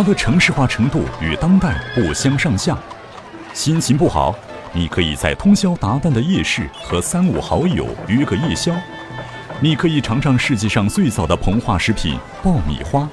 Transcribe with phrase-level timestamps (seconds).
[0.00, 2.74] 它的城市化程度与当代不相上下。
[3.52, 4.34] 心情不好，
[4.72, 8.72] 你可以在通宵达旦的夜市和三五好友约个夜宵。
[9.60, 13.06] 你可以尝尝世界上最早的膨化食品爆米花。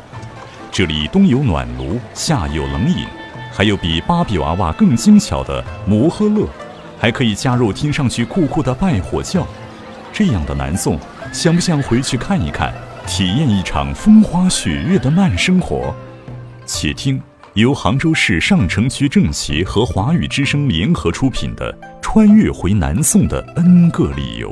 [0.71, 3.05] 这里冬有暖炉，夏有冷饮，
[3.51, 6.47] 还有比芭比娃娃更精巧的摩诃乐，
[6.97, 9.45] 还可以加入听上去酷酷的拜火教。
[10.13, 10.98] 这样的南宋，
[11.34, 12.73] 想不想回去看一看，
[13.05, 15.93] 体验一场风花雪月的慢生活？
[16.67, 17.20] 且听
[17.53, 24.52] 由杭州市上城区政协和华语之声联合出品的《穿越回南宋的 N 个理由》。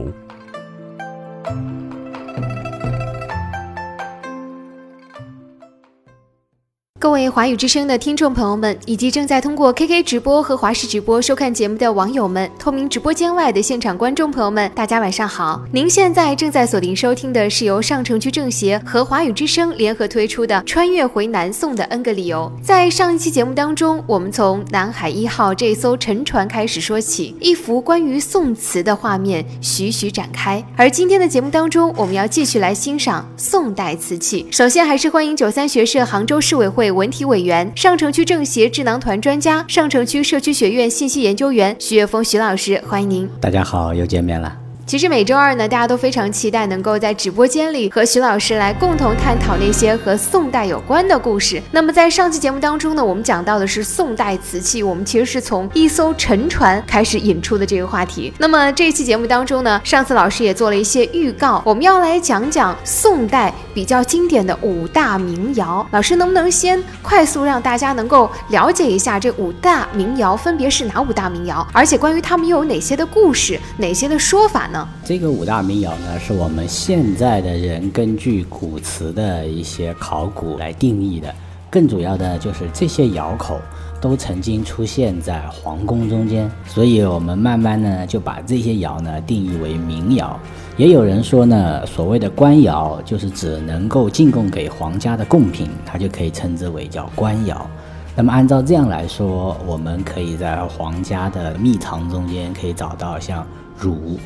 [7.16, 15.62] 位华语之声的听众朋友们，以及正在通过 KK 直播和华视直播收看节目的网友们，透明直播间外的现场观众朋友们，大家晚上好！
[15.72, 22.52] 您现在正在锁定收听的是由上城区政协和华语之声联合推出的《穿越回南宋的 N 个理由》。
[22.66, 30.62] 在上一期节目当中，我们从南海一号这艘沉船开始说起，一幅关于宋词的画面徐徐展开。
[30.76, 34.46] 而今天的节目当中，我们要继续来欣赏宋代瓷器。
[34.52, 36.92] 首先，还是欢迎九三学社杭州市委会。
[36.96, 43.30] 文体委员、上城区政协智囊团专家、上城区社区学院信息研究员徐月峰徐老师，欢迎您！
[43.40, 44.65] 大家好，又见面了。
[44.88, 51.60] 其实每周二呢，大家都非常期待能够在直播间里和徐老师来共同探讨那些和宋代有关的故事。
[51.72, 58.32] 那么在上期节目当中呢，我们讲到的是宋代瓷器，我们其实是从一艘沉船开始引出的这个话题。
[58.38, 65.84] 那么这期节目当中呢，上次老师也做了一些预告，我们要来讲讲宋代比较经典的五大名窑。
[65.90, 74.70] 老师能不能先快速让大家能够了解一下这五大名窑分别是哪五大名窑，而且关于他们又有哪些的故事，哪些的说法？
[75.04, 81.34] 这个五大名窑呢，是我们现在的人根据古瓷的一些考古来定义的。
[81.70, 83.60] 更主要的就是这些窑口
[84.00, 90.40] 都曾经出现在皇宫中间，所以我们慢慢呢就把这些窑呢定义为名窑。
[90.78, 97.70] 也有人说呢，所谓的官窑就是指能够进贡给皇家的贡品，它就可以称之为叫官窑。
[98.16, 103.46] 那么按照这样来说，我们可以在皇家的秘藏中间可以找到像
[103.78, 104.18] 汝。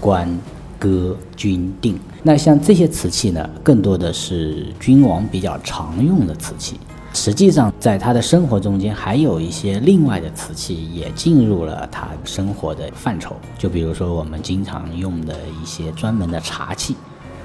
[0.00, 0.28] 官、
[0.78, 6.78] 歌、钧、定，那像这些瓷器呢，更多的是君王比较常用的瓷器。
[7.14, 13.34] 实际上，在他的生活中间，还有一些另外的瓷器也进入了他生活的范畴。
[13.58, 16.94] 就比如说，我们经常用的一些专门的茶器，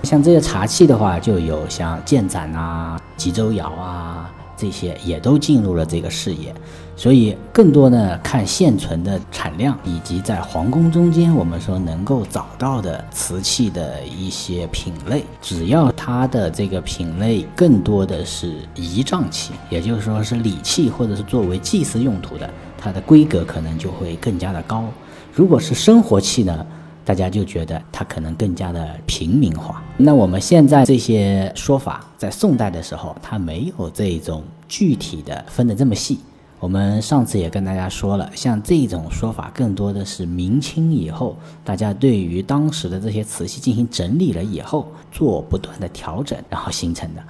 [0.03, 4.29] 像这些茶器的话，就有像建盏啊、吉州窑啊。
[4.55, 6.53] 这些也都进入了这个视野，
[6.95, 24.85] 所以更多呢看现存的产量，以及在皇宫中间我们说能够找到的瓷器的一些品类，只要它的这个品类更多的是仪仗器，也就是说是礼器或者是作为祭祀用途的，它的规格可能就会更加的高。
[25.33, 26.65] 如果是生活器呢？
[27.05, 29.83] 大家就觉得它可能更加的平民化。
[29.97, 36.17] 那我们现在这些说法，在宋代的时候，它没有这种具体的分得这么细。
[36.63, 47.21] 我们上次也跟大家说了，像这种说法，更多的是明清以后，大家对于当时的这些瓷器进行整理了以后，做不断的调整，然后形成的。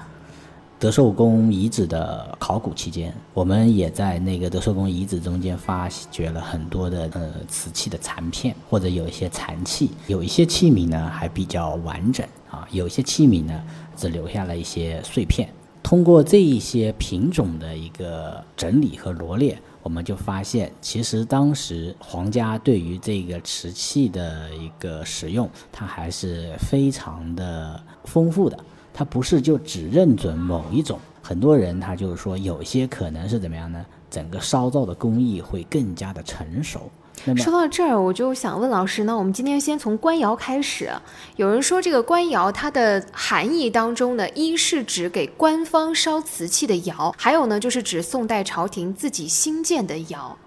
[0.78, 13.64] 德寿宫遗址的考古期间，我们也在那个德寿宫遗址中间发掘了很多的呃瓷器的残片，或者有一些残器，有一些器皿呢还比较完整啊，有一些器皿呢
[13.98, 15.50] 只留下了一些碎片。
[15.84, 28.58] 通过这一些品种的一个整理和罗列，我们就发现，其实当时皇家对于这个瓷器的一个使用，它还是非常的丰富的。
[28.94, 33.86] 它不是就只认准某一种，很多人他就是说有些可能是怎么样呢？
[34.10, 36.90] 整个烧造的工艺会更加的成熟。
[37.38, 40.92] 说到这儿，我就想问老师，那我们今天先从官窑开始。
[41.38, 50.38] 有人说这个官窑它的含义当中呢，一是指给官方烧瓷器的窑，还有呢就是指宋代朝廷自己新建的窑。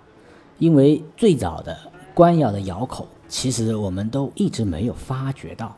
[0.59, 1.77] 因为最早的
[2.13, 5.75] 官窑的窑口，其实我们都一直没有发掘到。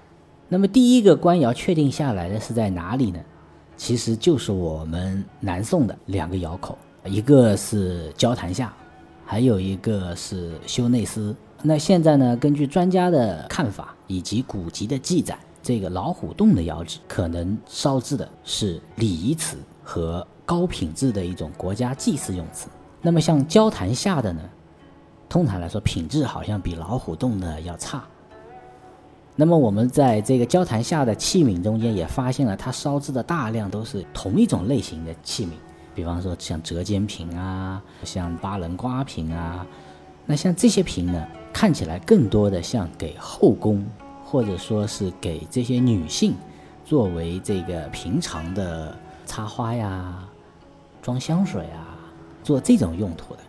[0.48, 3.20] 那么第一个官窑确定下来的是在哪里呢？
[3.76, 8.74] 其实就是我们南宋的两个窑口，一个是焦坛下，
[9.30, 11.36] 还有一个是修内司。
[11.62, 22.68] 那现在呢，根据专家的看法以及古籍的记载，这个老虎洞的窑址可能烧制的是礼仪瓷和高品质的一种国家祭祀用瓷。
[23.02, 24.40] 那么像交坛下的呢，
[25.28, 28.02] 通常来说品质好像比老虎洞的要差。
[29.36, 35.50] 那么我们在这个交坛下的器皿中间也发现了，它烧制的大量都是同一种类型的器皿，
[35.98, 39.66] 比方说像折尖瓶啊，像八棱瓜瓶啊，
[40.26, 43.84] 那像这些瓶呢，看起来更多的像给后宫，
[44.24, 46.36] 或者说是给这些女性
[46.84, 48.96] 作为这个平常的
[49.26, 50.22] 插花呀、
[51.02, 51.98] 装香水啊，
[52.44, 53.40] 做这种用途的。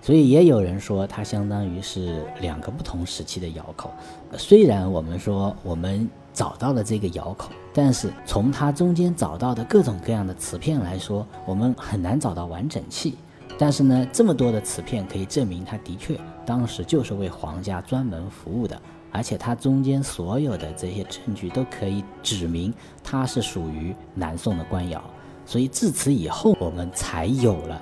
[0.00, 3.90] 所以也有人说，它相当于是两个不同时期的窑口。
[4.34, 13.16] 虽然我们说我们找到了这个窑口，但是从它中间找到的各种各样的瓷片来说，我们很难找到完整器。
[13.58, 18.80] 但是呢，这么多的瓷片可以证明它的确当时就是为皇家专门服务的，
[19.10, 22.72] 而且它中间所有的这些证据都可以指明
[23.02, 25.02] 它是属于南宋的官窑。
[25.44, 27.80] 所以自此以后，我们才有了。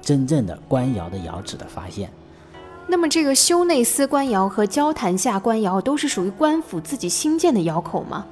[0.00, 2.10] 真正的官窑的窑址的发现，
[2.86, 8.24] 那么这个修内司官窑和交坛下官窑都是属于官府自己新建的窑口吗？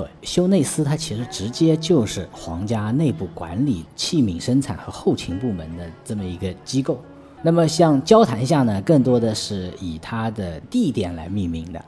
[0.00, 6.98] 对，修内司它其实直接就是皇家内部管理器皿生产和后勤部门的这么一个机构。
[7.42, 11.84] 那么像交坛下呢，更多的是以它的地点来命名的，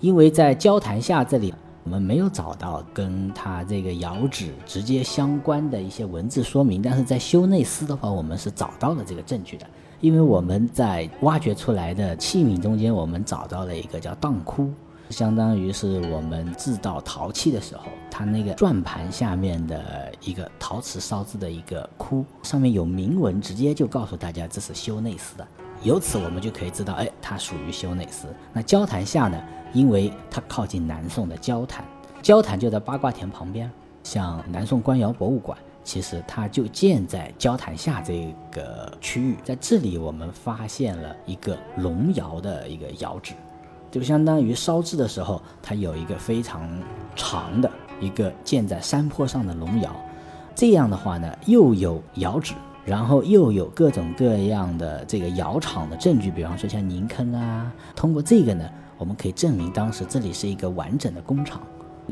[0.00, 1.52] 因为在交坛下这里。
[1.84, 9.64] 我们没有找到跟它这个窑址直接相关的一些文字说明，但是在修内司的话，我们是找到了这个证据的，
[10.00, 14.68] 因为我们在挖掘出来的器皿中间，我们找到了一个叫当窟，
[15.10, 25.46] 相当于是我们制造陶器的时候，它那个转盘下面的一个陶瓷烧制的一个窟，上面有铭文，直接就告诉大家这是修内司的。
[25.82, 28.26] 由此我们就可以知道，哎，它属于修内司。
[28.52, 29.40] 那交坛下呢？
[29.72, 31.84] 因为它靠近南宋的交坛，
[32.22, 33.70] 交坛就在八卦田旁边。
[34.02, 39.36] 像南宋官窑博物馆，其实它就建在交坛下这个区域。
[39.44, 43.34] 在这里，我们发现了一个龙窑的一个窑址，
[43.96, 46.68] 就相当于烧制的时候，它有一个非常
[47.14, 49.90] 长的一个建在山坡上的龙窑。
[50.54, 52.52] 这样的话呢，又有窑址。
[52.84, 57.72] 然后又有各种各样的这个窑厂的证据，比方说像泥坑啊。
[57.96, 58.64] 通过这个呢，
[58.96, 61.60] 我们可以证明当时这里是一个完整的工厂。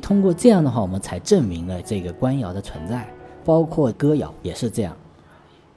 [0.02, 3.06] 通过这样的话，我们才证明了这个官窑的存在，
[3.44, 4.96] 包括哥窑也是这样。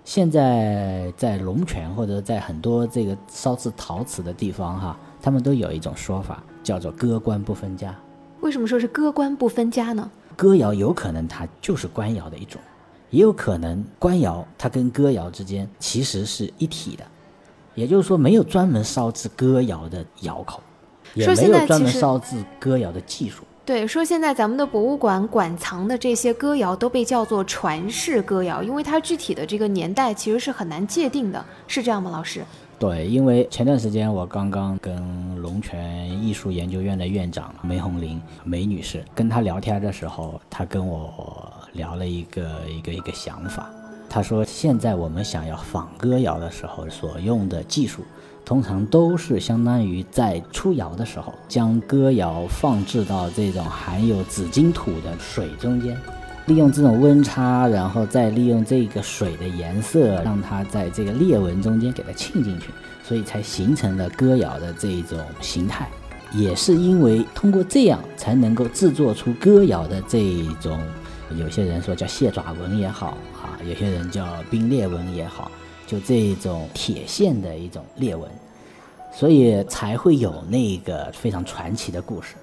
[0.04, 7.96] 现在在龙泉或者在很多这个烧制陶瓷的地方哈，他们都有一种说法，叫做歌官不分家。
[8.42, 10.10] 为什么说是歌官不分家呢？
[10.36, 12.62] 歌谣有可能它就是官窑的一种。
[13.10, 17.06] 也有可能官窑它跟歌谣之间其实是一体的，
[17.74, 20.62] 也就是说没有专门烧制歌谣的窑口，
[21.14, 23.44] 也没有专门烧制歌谣的技术。
[23.66, 32.44] 对，说现在咱们的博物馆馆藏的这些歌谣都被叫做传世歌谣，因为它具体的这个年代其实是很难界定的，是这样吗，老师？
[32.80, 41.54] 对，因为前段时间我刚刚跟龙泉艺术研究院的院长梅红林梅女士跟她聊天的时候，她跟我。
[41.74, 43.70] 聊了一个一个一个想法，
[44.10, 48.02] 她说现在我们想要仿歌谣的时候所用的技术，
[48.44, 55.96] 通常都是相当于在出窑的时候将歌谣放置到这种含有紫金土的水中间，
[56.48, 62.70] 利用这种温差，然后再利用这个水的颜色，让它在这个裂纹中间给它沁进去，
[63.04, 65.88] 所以才形成了歌谣的这种形态。
[66.34, 70.80] 也是因为通过这样才能够制作出歌谣的这种。
[71.38, 75.52] 有些人说叫蟹爪纹也好啊，有些人叫冰裂纹也好，
[75.86, 78.32] 就这种铁线的一种裂纹，
[79.14, 82.36] 所以才会有那个非常传奇的故事，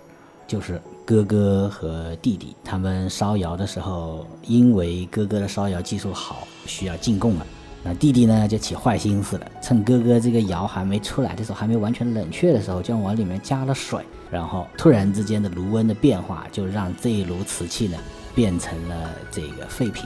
[0.47, 7.47] 就是哥哥和弟弟他们烧窑的时候，因为哥哥的烧窑技术好，需要进贡了，
[7.83, 17.99] 那弟弟呢就起坏心思了，趁哥哥这个窑还没出来的时候，还没完全冷却的时候，就往里面加了水，然后突然之间的炉温的变化，就让这一炉瓷器呢。
[18.37, 20.05] 变成了这个废品，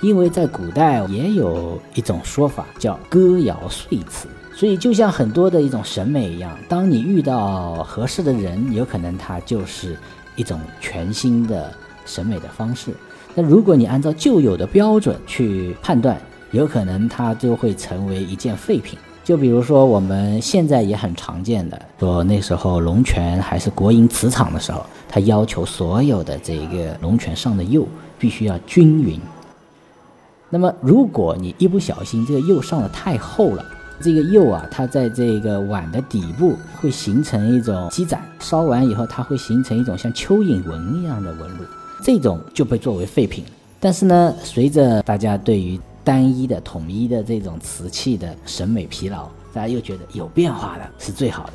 [0.00, 9.96] 因为在古代也有一种说法叫歌谣碎瓷，所以就像很多的一种审美一样，当你遇到合适的人，有可能他就是
[10.36, 11.72] 一种全新的
[12.04, 12.92] 审美的方式。
[13.34, 16.20] 那如果你按照旧有的标准去判断，
[16.50, 18.98] 有可能它就会成为一件废品。
[19.22, 24.84] 就比如说我们现在也很常见的，说那时候龙泉还是国营瓷厂的时候。
[25.12, 29.20] 它要求所有的这个龙泉上的釉必须要均匀。
[30.48, 33.64] 那么，如果你一不小心这个釉上的太厚了，
[34.02, 41.64] 这个釉啊，它在这个碗的底部会形成一种积攒，烧完以后它会形成一种像蚯蚓纹一样的纹路，
[42.02, 43.44] 这种就被作为废品。
[43.78, 51.52] 但是呢，随着大家对于单一的、统一的这种瓷器的审美疲劳，大家又觉得有变化的是最好的。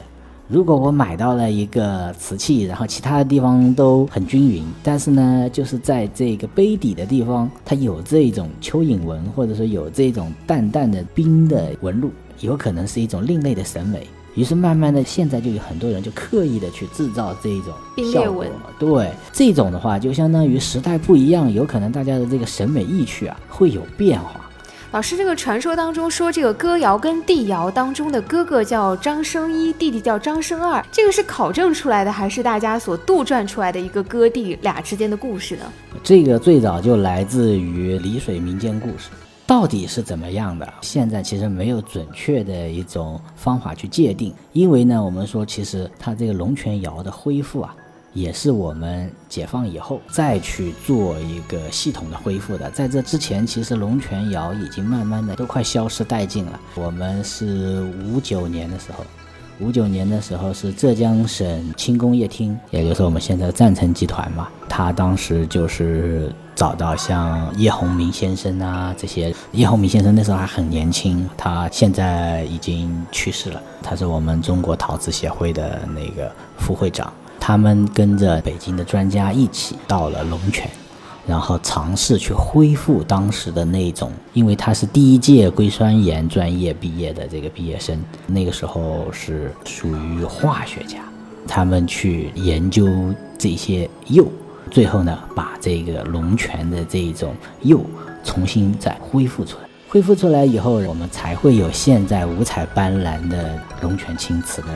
[0.48, 14.08] 如果我买到了一个瓷器，然后其他的地方都很均匀，但是呢，就是在这个杯底的地方，它有这种蚯蚓纹，或者说有这种淡淡的冰的纹路，有可能是一种另类的审美。
[14.34, 17.74] 于是慢慢的，现在就有很多人就刻意的去制造这一种
[18.12, 18.46] 效果。
[18.78, 24.42] 对，这种的话就相当于时代不一样，有可能大家的这个审美意趣啊会有变化。
[24.92, 35.64] 老师，这个传说当中说，这个歌谣跟帝谣当中的哥哥叫张生一，弟弟叫张生二，这个是考证出来的，还是大家所杜撰出来的一个哥弟俩之间的故事呢？
[36.04, 39.10] 这个最早就来自于丽水民间故事，
[39.48, 40.74] 到底是怎么样的？
[40.82, 47.76] 现在其实没有准确的一种方法去界定，因为呢，我们说其实它这个龙泉窑的恢复啊。
[48.14, 52.72] 也是我们解放以后再去做一个系统的恢复的。
[52.72, 56.58] 在这之前，其实龙泉窑已经慢慢的都快消失殆尽了。
[56.76, 59.04] 我们是五九年的时候，
[59.60, 64.48] 五九年的时候是浙江省轻工业厅，也就是我们现在的赞成集团嘛。
[64.70, 69.34] 他当时就是找到像叶宏明先生啊这些。
[69.52, 73.62] 叶宏明先生那时候还很年轻，他现在已经去世了。
[73.84, 77.12] 他是我们中国陶瓷协会的那个副会长。
[77.38, 80.68] 他们跟着北京的专家一起到了龙泉，
[81.28, 90.98] 然后尝试去恢复当时的那种，因为他是第一届硅酸盐专业毕业的这个毕业生，那个时候是属于化学家，
[91.48, 92.88] 他们去研究
[93.38, 94.28] 这些釉，
[94.72, 97.86] 最后呢，把这个龙泉的这种釉
[98.24, 104.68] 重新再恢复出来，恢复出来以后，我们才会有现在五彩斑斓的龙泉青瓷的。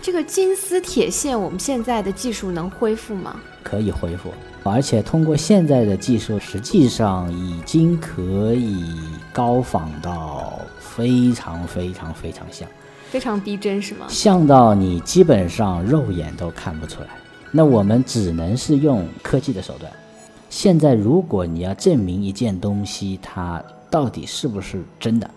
[0.00, 3.36] 这个金丝铁线，我们现在的技术能恢复吗？
[3.62, 8.94] 可以恢复，而且通过现在的技术，实际上已经可以
[9.32, 12.68] 高仿到非常非常非常像，
[13.10, 14.06] 非常逼真，是吗？
[14.08, 17.08] 像到你基本上肉眼都看不出来。
[17.56, 19.90] 那我们只能是用科技的手段。
[20.50, 25.30] 现在，如果你要证明一件东西它到底是不是真的，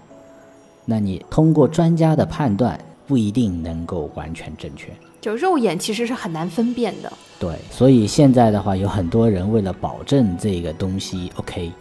[0.84, 2.78] 那你通过专家的判断。
[3.08, 7.12] 不一定能够完全正确，就肉眼其实是很难分辨的。
[7.40, 11.72] 对，所以现在的话，有很多人为了保证这个东西 OK，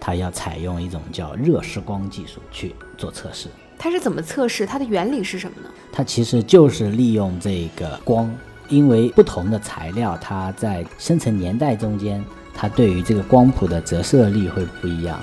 [0.00, 3.48] 他要采用一种叫热释光技术去做测试。
[3.76, 4.64] 它是怎么测试？
[4.64, 5.68] 它的原理是什么呢？
[5.92, 8.34] 它其实就是利用这个光，
[8.68, 15.20] 因为不同的材料，它在生成年代中间，它对于这个光谱的折射力会不一样。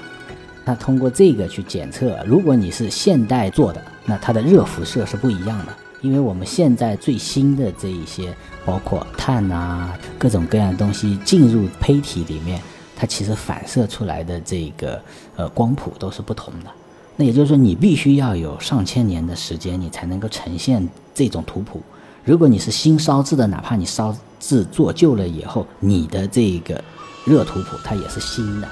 [0.65, 5.73] 它通过这个去检测，如果你是现代做的，那它的热辐射是不一样的。
[6.01, 8.35] 因为我们现在最新的这一些，
[8.65, 12.59] 包括碳啊，各种各样的东西进入胚体里面，
[12.95, 15.01] 它其实反射出来的这个
[15.35, 16.69] 呃光谱都是不同的。
[17.15, 21.81] 那也就是说，你必须要有上千年的时间，你才能够呈现这种图谱。
[22.25, 26.83] 如果你是新烧制的，哪怕你烧制做旧了以后，你的这个
[27.23, 28.67] 热图谱它也是新的。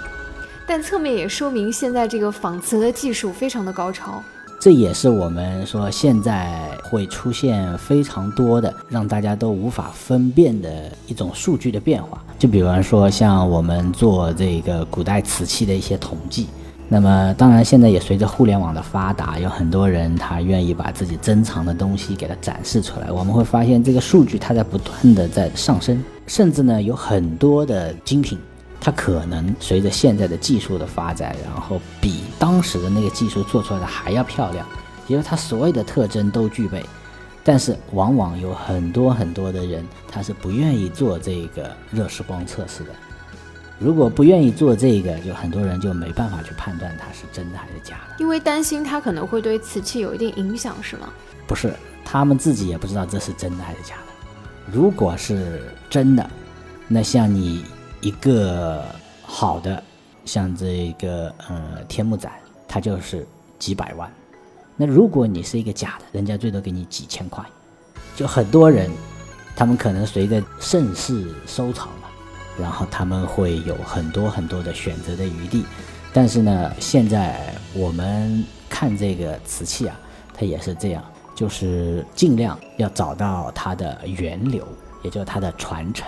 [0.67, 4.19] 但侧面也说明现在这个仿瓷的技术非常的高超，
[4.59, 12.19] 这也是我们说现在会出现非常多的让大家都无法分辨的一种数据的变化。
[12.39, 16.47] 就比方说像我们做这个古代瓷器的一些统计，
[16.93, 23.11] 那么当然现在也随着互联网的发达，有很多人他愿意把自己珍藏的东西给它展示出来。
[23.11, 28.37] 我们会发现这个数据它在不断的在上升，甚至呢有很多的精品。
[28.79, 34.63] 它可能随着现在的技术的发展，然后比当时的那个技术做出来的还要漂亮，
[35.07, 36.85] 因为它所有的特征都具备。
[37.43, 42.91] 但是往往有很多很多的人，他是不愿意做这个热释光测试的。
[43.79, 51.09] 如果不愿意做这个，就很多人就没办法去判断它是真的还是假的，因为担心它可能会对瓷器有一定影响，是吗？
[51.47, 54.71] 不是，他们自己也不知道这是真的还是假的。
[54.71, 56.29] 如果是真的，
[56.87, 57.63] 那像你。
[58.03, 58.83] 一个
[59.21, 59.81] 好的，
[60.25, 62.33] 像这个呃天目盏，
[62.67, 63.25] 它就是
[63.57, 64.11] 几百万。
[64.75, 67.41] 那如果你是一个假的，人家最多给你几千块。
[68.13, 68.91] 就很多人，
[69.55, 72.02] 他们可能随着盛世收藏嘛，
[72.59, 75.65] 然后他们会有很多很多的选择的余地。
[76.13, 79.99] 但是呢，现在我们看这个瓷器啊，
[80.33, 84.67] 它也是这样，就是尽量要找到它的源流，
[85.01, 86.07] 也就是它的传承。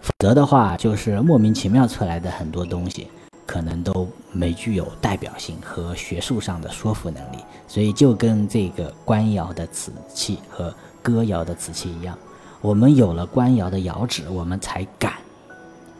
[0.00, 3.08] 否则的话，就是莫名其妙出来的很多东西，
[3.46, 7.38] 可能都没具有代表性和学术上的说服能力。
[7.66, 12.16] 所以就跟这个官窑的瓷器和哥窑的瓷器一样，
[12.60, 15.14] 我们有了官窑的窑址，我们才敢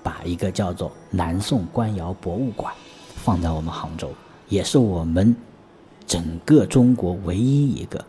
[0.08, 2.72] 把一个叫做南宋官窑博物馆
[3.14, 4.10] 放在我们杭州，
[4.48, 5.36] 也是我们
[6.06, 8.02] 整个中国唯一一个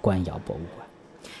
[0.00, 0.83] 官窑博物馆。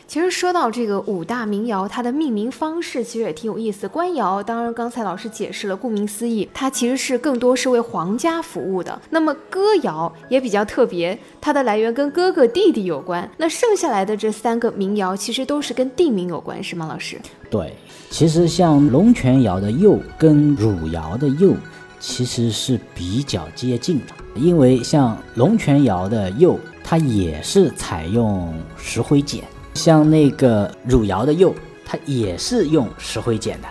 [0.06, 3.88] 其实说到这个五大名窑，它的命名方式其实也挺有意思。
[3.88, 9.00] 官窑，当然刚才老师解释了，顾名思义，它其实是更多是为皇家服务的。
[9.10, 13.28] 那么歌窑也比较特别，它的来源跟哥哥弟弟有关。
[13.38, 17.18] 那剩下来的这三个名窑，其实都是跟地名有关，是吗，老师？
[17.50, 17.74] 对，
[18.10, 21.56] 其实像龙泉窑的釉跟汝窑的釉
[21.98, 29.40] 其实是比较接近的，因为像龙泉窑的釉，它也是采用石灰碱。
[29.74, 31.54] 像那个汝窑的釉，
[31.84, 33.68] 它也是用石灰碱的。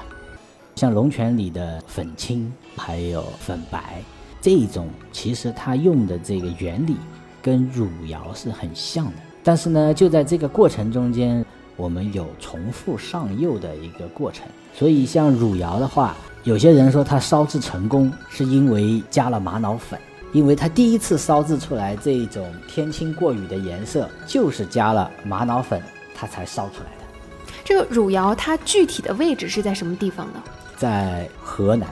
[0.75, 4.01] 像龙泉里的粉青还有粉白
[4.41, 6.95] 这种，其实它用的这个原理
[7.41, 9.13] 跟汝窑是很像的。
[9.43, 11.45] 但是呢，就在这个过程中间，
[11.75, 14.45] 我们有重复上釉的一个过程。
[14.73, 19.99] 所以像汝窑的话，有些人说它烧制成功是因为加了玛瑙粉，
[20.31, 25.81] 因为它第一次烧制出来这一种天青过雨的颜色，就是加了玛瑙粉。
[26.23, 27.53] 它才烧出来的。
[27.65, 30.41] 这个汝窑它具体的位置是在什么地方呢？
[30.77, 31.87] 在河南，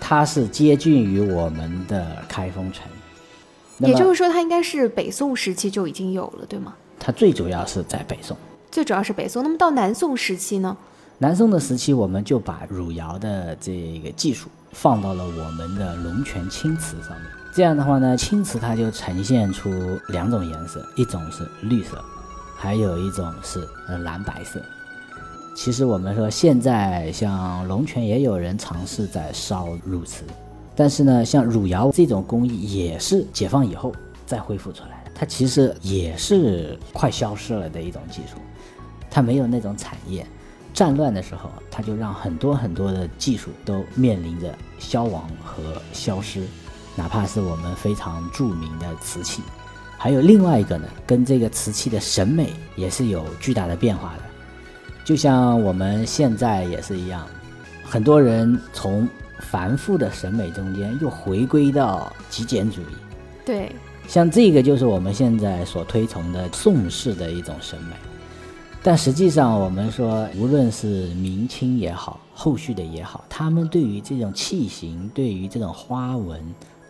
[0.00, 2.86] 它是接近于我们的开封城。
[3.78, 6.74] 也就是说，它应该是北宋时期就已经有了，对吗？
[7.00, 8.36] 它最主要是在北宋。
[8.70, 9.42] 最主要是北宋。
[9.42, 10.76] 那么到南宋时期呢？
[11.18, 17.26] 南宋的时期，我们就把汝窑的这个技术放到了我们的龙泉青瓷上面。
[17.54, 19.70] 这样的话呢，青瓷它就呈现出
[20.08, 22.02] 两种颜色，一种是绿色。
[22.62, 24.62] 还有一种是呃蓝白色。
[25.52, 30.22] 其实我们说现在像龙泉也有人尝试在烧汝瓷，
[30.76, 33.92] 但是呢，像汝窑这种工艺也是解放以后
[34.24, 38.36] 再恢复出来的，它其实也是快消失了的一种技术，
[39.10, 40.24] 它没有那种产业。
[40.72, 46.46] 战乱的时候，它就让很多很多的技术都面临着消亡和消失，
[46.94, 49.42] 哪怕是我们非常著名的瓷器。
[50.02, 54.22] 还有另外一个呢，跟这个瓷器的审美也是有巨大的变化的，
[55.04, 57.24] 就像我们现在也是一样，
[57.84, 62.94] 很多人从繁复的审美中间又回归到极简主义。
[63.46, 63.70] 对，
[64.08, 67.94] 像这个就是我们现在所推崇的宋式的一种审美，
[68.82, 76.42] 但实际上我们说，无论是明清也好，后续的也好，他们对于这种器型，对于这种花纹。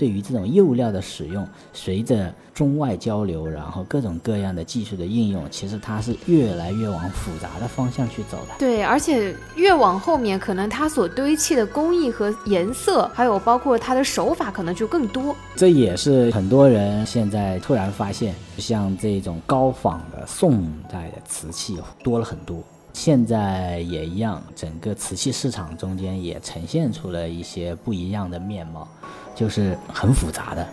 [0.03, 8.55] 对于这种釉料的使用，随着中外交流，然后各种各样的技术的应用，其实它是越来越往复杂的方向去走的。
[8.59, 15.37] 对，而且越往后面，可能它所堆砌的工艺和颜色，还有包括它的手法，可能就更多。
[15.55, 22.61] 这也是很多人现在突然发现，像这种高仿的宋代的瓷器多了很多。
[22.93, 28.87] 现在也一样，整个瓷器市场中间也呈现出了一些不一样的面貌。
[29.35, 30.66] 就是很复杂的，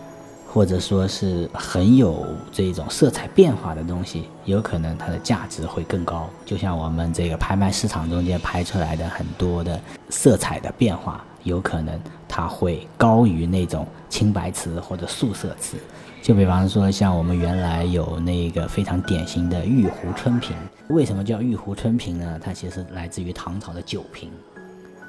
[0.52, 6.28] 或者说是很有这种色彩变化的东西，有可能它的价值会更高。
[6.44, 15.76] 就像我们这个拍卖市场中间拍出来的很多的色彩的变化，有可能它会高于那种青白瓷或者素色瓷。
[16.22, 20.54] 就比方说，像我们原来有那个非常典型的玉壶春瓶，
[20.88, 22.38] 为什么叫玉壶春瓶呢？
[22.42, 24.30] 它其实来自于唐朝的酒瓶，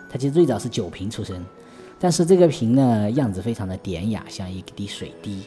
[0.09, 1.43] 它其实最早是酒瓶出身。
[2.01, 5.43] 但是这个瓶呢，样子非常的典雅，像一滴水滴，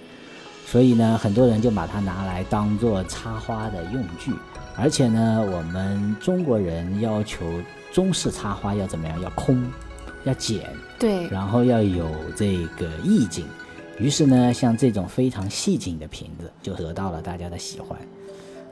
[0.65, 4.33] 所以呢，很多人就把它拿来当做插花的用具。
[4.77, 7.45] 而且呢，我们中国人要求
[7.93, 9.21] 中式插花要怎么样？
[9.21, 9.65] 要空，
[10.23, 10.63] 要简，
[10.99, 13.45] 对，然后要有这个意境。
[13.99, 17.99] 于是呢，像这种非常细颈的瓶子就得到了大家的喜欢。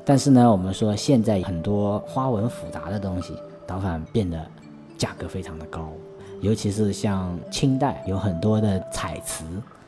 [0.05, 3.35] 但是呢，我们说现在很多花纹复杂的东西，
[3.67, 4.45] 倒反变得
[4.97, 5.93] 价格非常的高。
[6.43, 9.45] 尤其是像清代有很多的彩瓷，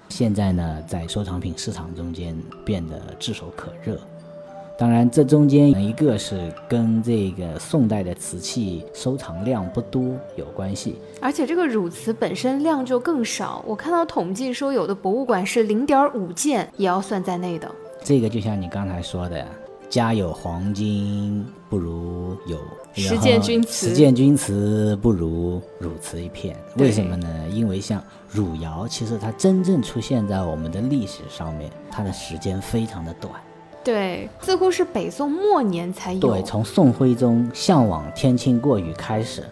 [0.09, 3.99] 现在呢在收藏品市场中间变得炙手可热。
[4.79, 13.63] 当然，这中间一个是跟这个宋代的瓷器收藏量不多有关系，而且这个汝瓷本身量就更少。
[13.67, 17.71] 我看到统计说，有的博物馆是零点五件也要算在内的。
[18.03, 19.45] 这个就像你刚才说的。
[19.91, 22.59] 家有黄金不如有
[22.95, 26.57] 十件钧瓷，十件钧瓷不如汝瓷一片。
[26.77, 27.29] 为什么呢？
[27.51, 33.33] 因为像汝窑，其实它真正出现在我们的历史上面，它的时间非常的短。
[33.83, 36.21] 对，似乎是北宋末年才有。
[36.21, 39.45] 对，从宋徽宗向往天青过雨开始，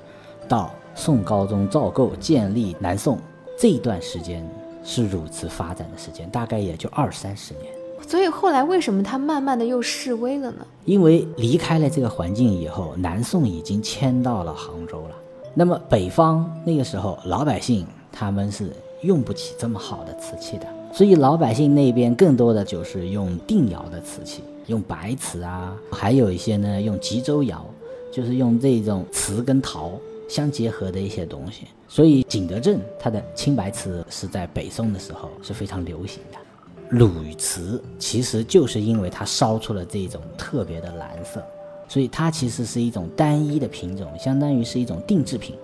[0.49, 3.19] 到宋高宗赵构建立南宋
[3.59, 4.49] 这一段时间，
[4.85, 7.73] 是汝瓷发展的时间，大概也就二三十年。
[8.07, 10.67] 所以后来为什么他慢慢的又示威了呢？
[10.85, 15.17] 因为离开了这个环境以后，南宋已经迁到了杭州了。
[15.55, 18.71] 那么北方那个时候老百姓他们是
[19.03, 24.43] 用不起这么好的瓷器的，所以老百姓那边更多的就是用定窑的瓷器。
[24.67, 27.67] 用白瓷啊，还有一些呢用吉州窑，
[28.13, 29.93] 就是用这种瓷跟陶
[30.29, 31.67] 相结合的一些东西。
[31.89, 36.39] 所以景德镇它的青白瓷是在北宋的时候是非常流行的。
[36.93, 41.43] 鲁瓷其实就是因为它烧出了这种特别的蓝色，
[41.89, 45.57] 所以它其实是一种单一的品种，相当于是一种定制品。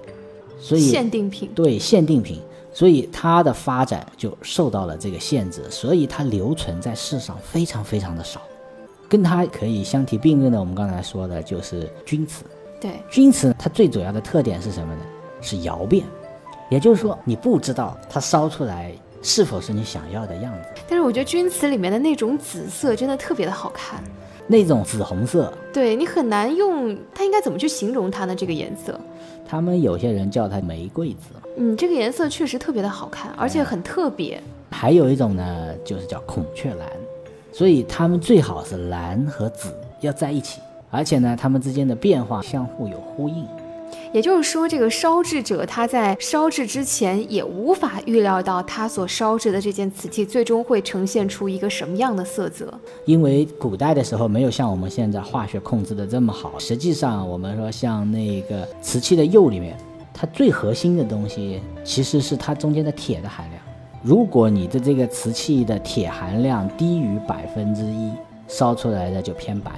[0.59, 2.41] 所以限定品对限定品，
[2.73, 8.41] 所以它的发展就受到了这个限制，所以它留存在世上非常非常的少。
[9.07, 12.43] 跟它可以相提并论的，我们刚才说的就是钧瓷。
[12.81, 15.01] 对，钧瓷它最主要的特点是什么呢？
[15.41, 16.05] 是窑变，
[16.71, 20.69] 也就是说你不知道它烧出来是否是你想要的样子。
[20.89, 24.03] 但是我觉得钧瓷里面的那种紫色真的特别的好看，
[24.47, 28.35] 那种紫红色，对你很难用它应该怎么去形容它呢？
[28.35, 28.99] 这个颜色，
[29.47, 34.41] 他们有些人叫它玫瑰紫，嗯，这个颜色确实特别的好看，而且很特别。
[34.71, 36.89] 还有一种呢，就是叫孔雀蓝，
[37.53, 43.47] 所以它们最好是蓝和紫要在一起，而且呢，它们之间的变化相互有呼应。
[44.13, 52.73] 也就是说，这个烧制者他在烧制之前也无法预料到他所烧制的这件瓷器最终会呈现出一个什么样的色泽。
[53.05, 56.59] 因为古代的时候没有像我们现在化学控制的这么好。
[56.59, 59.77] 实际上，我们说像那个瓷器的釉里面，
[60.15, 63.63] 它最核心的东西其实是它中间的铁的含量。
[64.03, 68.11] 如果你的这个瓷器的铁含量低于百分之一，
[68.47, 69.71] 烧出来的就偏白；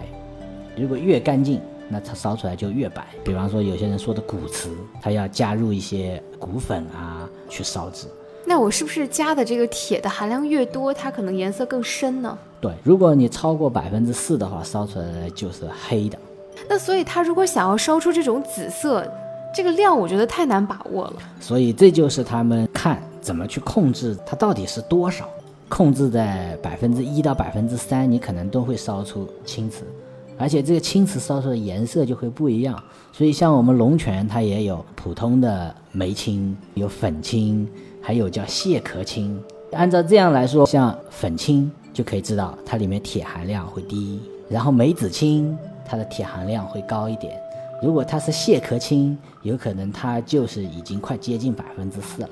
[0.77, 3.05] 如果越干净，那它烧出来就越白。
[3.25, 4.71] 比方说，有些人说的古瓷，
[5.03, 8.07] 它要加入一些骨粉啊去烧制。
[8.47, 12.37] 那我是不是加的这个铁的含量越多，它可能颜色更深呢？
[12.61, 16.19] 对，如果你超过百分之四的话，烧出来的就是黑的。
[16.69, 19.07] 那所以，它如果想要烧出这种紫色，
[19.55, 21.15] 这个量我觉得太难把握了。
[21.41, 25.29] 所以这就是他们看怎么去控制它到底是多少，
[25.69, 29.85] 控制在百分之一到百分之三，你可能都会烧出青瓷。
[30.41, 37.69] 而且这个青瓷烧出的颜色就会不一样，所以像我们龙泉，它也有普通的梅青，有粉青，
[38.01, 39.39] 还有叫蟹壳青。
[39.73, 47.39] 按照这样来说，像粉青就可以知道它里面铁含量会低，然后梅子青它的铁含量会高一点。
[47.83, 52.29] 如果它是蟹壳青，有可能它就是已经快接近百分之四了。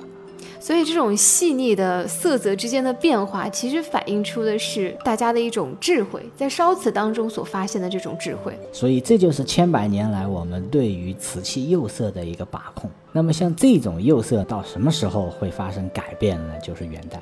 [0.59, 8.57] 所以，这种细腻的色泽之间的变化，其实反映出的是大家的一种智慧，在烧瓷当中所发现的这种智慧。
[8.71, 12.89] 所以，这就是千百年来我们对于瓷器釉色的一个把控。
[13.11, 16.53] 那么，像这种釉色到什么时候会发生改变呢？
[16.61, 17.19] 就是元代，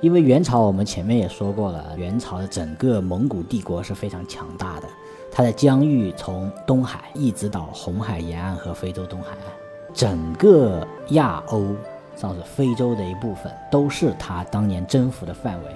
[0.00, 4.88] 因为元朝我们前面也说过了，元朝的整个蒙古帝国是非常强大的，
[5.30, 9.52] 它的疆域从东海一直到红海沿岸和非洲东海岸，
[9.92, 11.74] 整个亚欧。
[12.20, 15.66] 像是非洲的一部分，都是他当年征服的范围。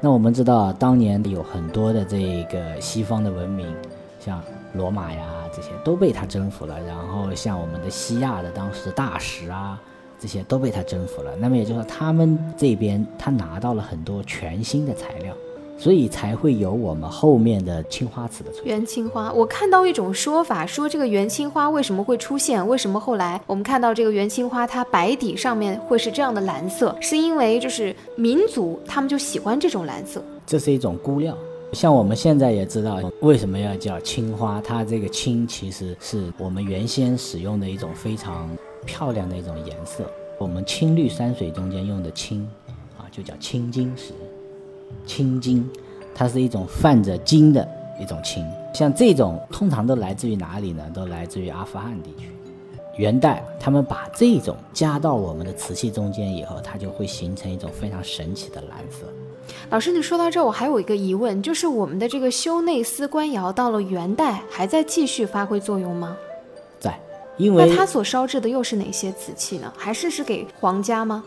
[0.00, 3.72] 那我们知道，当年有很多的这个西方的文明，
[4.18, 4.42] 像
[4.74, 6.78] 罗马呀这些都被他征服了。
[6.82, 9.80] 然后像我们的西亚的当时大食啊，
[10.18, 11.36] 这些都被他征服了。
[11.36, 15.32] 那么也就是说，他们这边他拿到了很多全新的材料。
[15.78, 18.66] 所以才会有我们后面的青花瓷的出现。
[18.66, 22.66] 元青花，我看到一种说法，说这个元青花为什么会出现？
[22.66, 26.96] 为什么后来我们看到这个元青花，它白底上面会是这样的蓝色？
[27.00, 30.22] 是因为就是民族他们就喜欢这种蓝色。
[30.46, 31.36] 这是一种估料。
[31.72, 38.48] 像我们现在也知道为什么要叫青花，它这个青其实是我们原先使用的一种非常
[38.86, 40.10] 漂亮的一种颜色。
[40.38, 42.48] 我们青绿山水中间用的青，
[42.96, 44.12] 啊，就叫青金石。
[45.04, 45.68] 青金，
[46.14, 47.68] 它是一种泛着金的
[48.00, 50.82] 一种青，像这种通常都来自于哪里呢？
[50.94, 52.30] 都来自于阿富汗地区。
[52.96, 59.06] 元代他们把这种加到我们的瓷器中间以后，它就会形成一种非常神奇的蓝色。
[59.68, 66.16] 老师，你说到这，我还有一个疑问，就是我们的这个修内司官窑到了元代还在继续发挥作用吗？
[66.80, 66.98] 在，
[67.36, 69.70] 因为那它所烧制的又是哪些瓷器呢？
[69.76, 71.22] 还是是给皇家吗？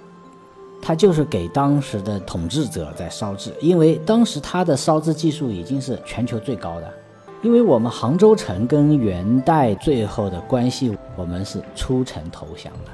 [0.81, 6.93] 他就是给当时的统治者在烧制，因为当时他的烧制技术已经是全球最高的。
[7.41, 12.91] 因为我们杭州城跟元代最后的关系，我们是出城投降的，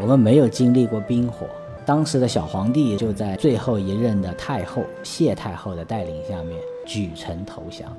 [0.00, 1.46] 我们没有经历过冰火。
[1.86, 7.94] 当时的小皇帝就在最后一任的太后谢太后的带领下面举城投降，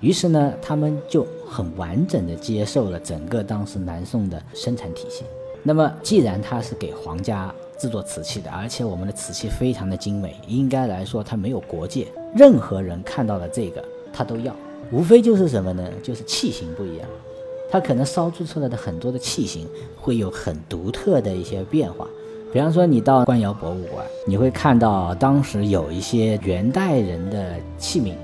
[0.00, 5.24] 于是呢，他们就很完整的接受了整个当时南宋的生产体系。
[5.62, 14.54] 那么，既然他是给皇家制作瓷器的，而且我们的瓷器非常的精美，应该来说它没有国界，任何人看到了这个他都要。
[14.92, 15.82] 无非就是什么呢？
[16.02, 17.08] 就是器型不一样，
[17.70, 22.06] 它可能烧制出来的很多的器型会有很独特的一些变化。
[22.52, 28.14] 比方说，你到官窑博物馆，你会看到当时有一些元代人的器皿，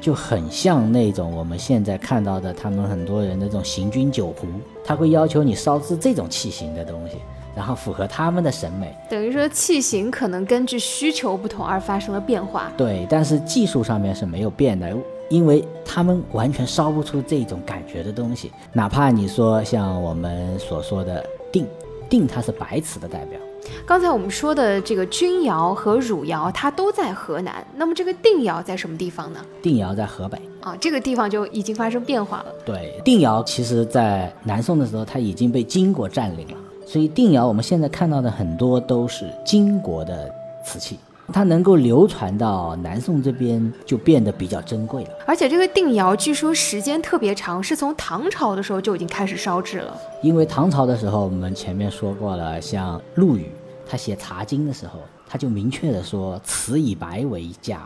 [0.00, 4.46] 就很像那种我们现在看到的他们很多人的这种行军酒壶，
[4.84, 7.16] 他会要求你烧制这种器型的东西，
[7.54, 8.94] 然后符合他们的审美。
[9.08, 12.72] 等于说器型可能根据需求不同而发生了变化。
[12.76, 14.94] 对，但是技术上面是没有变的，
[15.28, 18.52] 因为他们完全烧不出这种感觉的东西。
[18.72, 21.66] 哪怕你说像我们所说的定
[22.08, 23.38] 定，它是白瓷的代表。
[23.86, 27.66] 刚才我们说的这个钧窑和汝窑，它都在河南。
[27.76, 29.40] 那么这个定窑在什么地方呢？
[29.62, 32.46] 定窑在河北啊，这个地方就已经发生变化了。
[32.66, 36.54] 对，定窑其实在南宋的时候，它已经被金国占领了，
[36.86, 40.32] 所以定窑我们现在看到的很多都是金国的
[40.64, 40.98] 瓷器。
[41.32, 45.10] 它能够流传到南宋这边，就变得比较珍贵了。
[45.26, 49.96] 而且这个定窑据说时间特别长，是从唐朝的时候就已经开始烧制了。
[50.22, 53.46] 因为唐朝的时候，我们前面说过了，像陆羽
[53.88, 57.80] 他写《茶经》的时候，他就明确的说“瓷以白为佳”。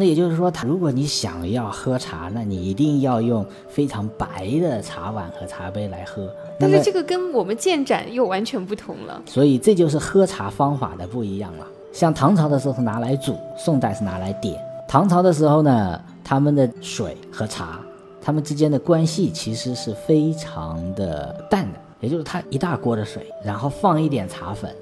[0.00, 6.32] 那也就是说，他如果你想要喝茶，那你一定要用非常白的茶碗和茶杯来喝。
[6.56, 9.20] 但是这个跟我们建盏又完全不同了。
[9.26, 11.66] 所以这就是喝茶方法的不一样了。
[11.92, 14.56] 像唐朝的时候是拿来煮，宋代是拿来点。
[14.86, 17.80] 唐朝的时候呢，他们的水和茶，
[18.22, 24.72] 他们之间的关系其实是非常的淡的，也就是他一大锅的水，然后放一点茶粉，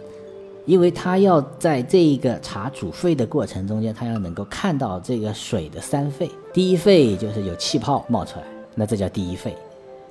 [0.66, 6.30] 因为他要在这一个茶煮沸的过程中间，他要能够看到这个水的三沸。
[6.52, 9.56] 第一沸就是有气泡冒出来，那这叫第一沸。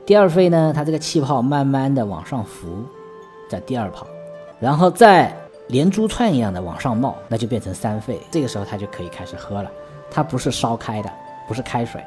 [0.06, 2.84] 第二沸呢，它这个气泡慢慢的往上浮，
[3.50, 4.08] 叫第二泡，
[4.60, 5.32] 然后再。
[5.70, 8.22] 连珠串一样的往上冒，那就变成三沸。
[8.30, 9.72] 这个时候它就可以开始喝了。
[10.12, 11.12] 它不是烧开的，
[11.48, 12.00] 不是开水。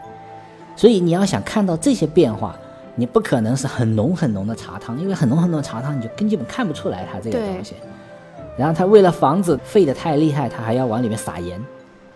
[0.76, 2.56] 所以你要想看到这些变化，
[2.94, 7.74] 你不可能是很浓很浓的茶汤，因为很浓很浓的茶汤你就根本看不出来它这个东西。
[8.58, 11.64] 然后他为了防止沸得太厉害，他还要往里面撒盐，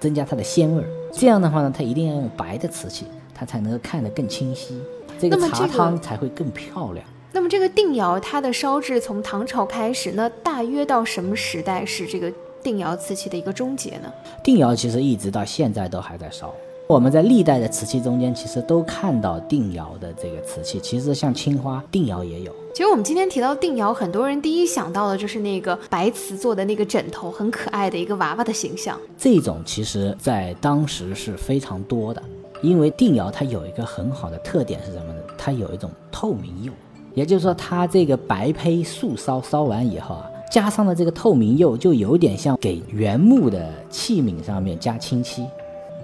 [0.01, 0.89] 增加它的鲜味儿。
[1.13, 4.83] 这样的话呢，他一定要用白的瓷器，它才能够看得更清晰，
[5.21, 7.07] 这个茶汤才会更漂亮。
[7.31, 12.31] 那么这个定窑它的烧制从唐朝开始，那大约到什么时代是这个
[12.63, 14.13] 定窑瓷器的一个终结呢？
[14.43, 16.53] 定窑其实一直到现在都还在烧。
[16.88, 20.79] 我们在历代的瓷器中间，其实都看到定窑的这个瓷器。
[20.81, 22.53] 其实像青花定窑也有。
[22.75, 28.99] 其实我们今天提到定窑，很多人第一想到的就是那个白瓷做的那个枕头，很可爱的一个娃娃的形象。
[29.16, 32.23] 这种其实在当时是非常多的，
[32.61, 35.21] 因为定窑它有一个很好的特点是什么呢？
[35.38, 36.73] 它有一种透明釉。
[37.14, 45.47] 也就是说，它这个白胚素烧烧完以后啊，加上了这个透明釉，就有点像给原木的器皿上面加清漆。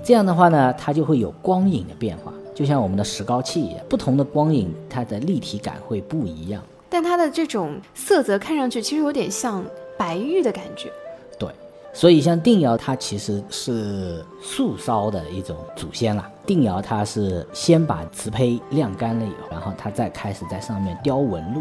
[0.09, 6.63] 这样的话呢，它就会有光影的变化，就像我们的石膏器一样，不同的光影，它的立体感会不一样。
[6.89, 9.63] 但它的这种色泽看上去其实有点像
[9.99, 10.91] 白玉的感觉。
[11.39, 11.51] 对
[11.93, 16.27] 所以，像定窑，它其实是素烧的一种祖先了。
[16.47, 21.61] 定窑它是先把瓷胚晾干了以后，然后它再开始在上面雕纹路，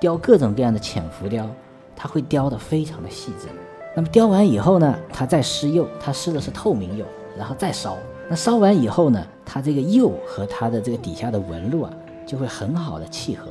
[0.00, 1.48] 雕各种各样的浅浮雕，
[1.94, 3.46] 它会雕得非常的细致。
[3.94, 7.04] 那么雕完以后呢，它再施釉，它施的是透明釉，
[7.36, 7.96] 然后再烧。
[8.28, 11.92] 那烧完以后呢，它这个釉和它的这个底下的纹路啊，
[12.26, 13.48] 就会很好的契合，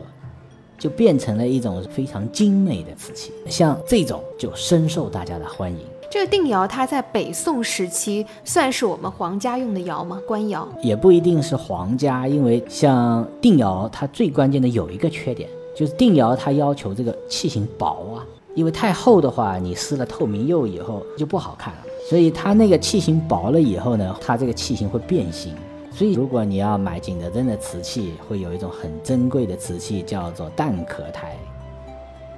[0.79, 3.31] 就变成了一种非常精美的瓷器。
[3.47, 5.79] 像这种就深受大家的欢迎。
[6.09, 10.19] 这个定窑，它在北宋时期算是我们皇家用的窑吗？
[10.27, 21.79] 官窑也不一定是皇家，因为像定窑，它最关键的有一个缺点，就是定窑它要求这个器型薄啊，因为太厚的话，你施了透明釉以后就不好看了。
[22.13, 25.55] 所以它那个器型薄了以后呢，它这个器型会变形。
[25.91, 31.35] 所以如果你要买景德镇的瓷器，会有一种很珍贵的瓷器，叫做蛋壳胎。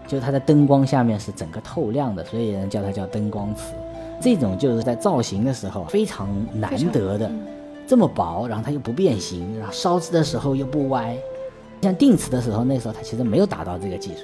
[0.07, 3.73] 就它的灯光下面是整个透亮的，所以人叫它叫灯光瓷。
[4.21, 7.29] 这种就是在造型的时候非常难得的，
[7.85, 11.17] 这么薄，然后它又不变形，然后烧制的时候又不歪。
[11.81, 14.21] 像定瓷的时候，那时候它其实没有达到这个技术。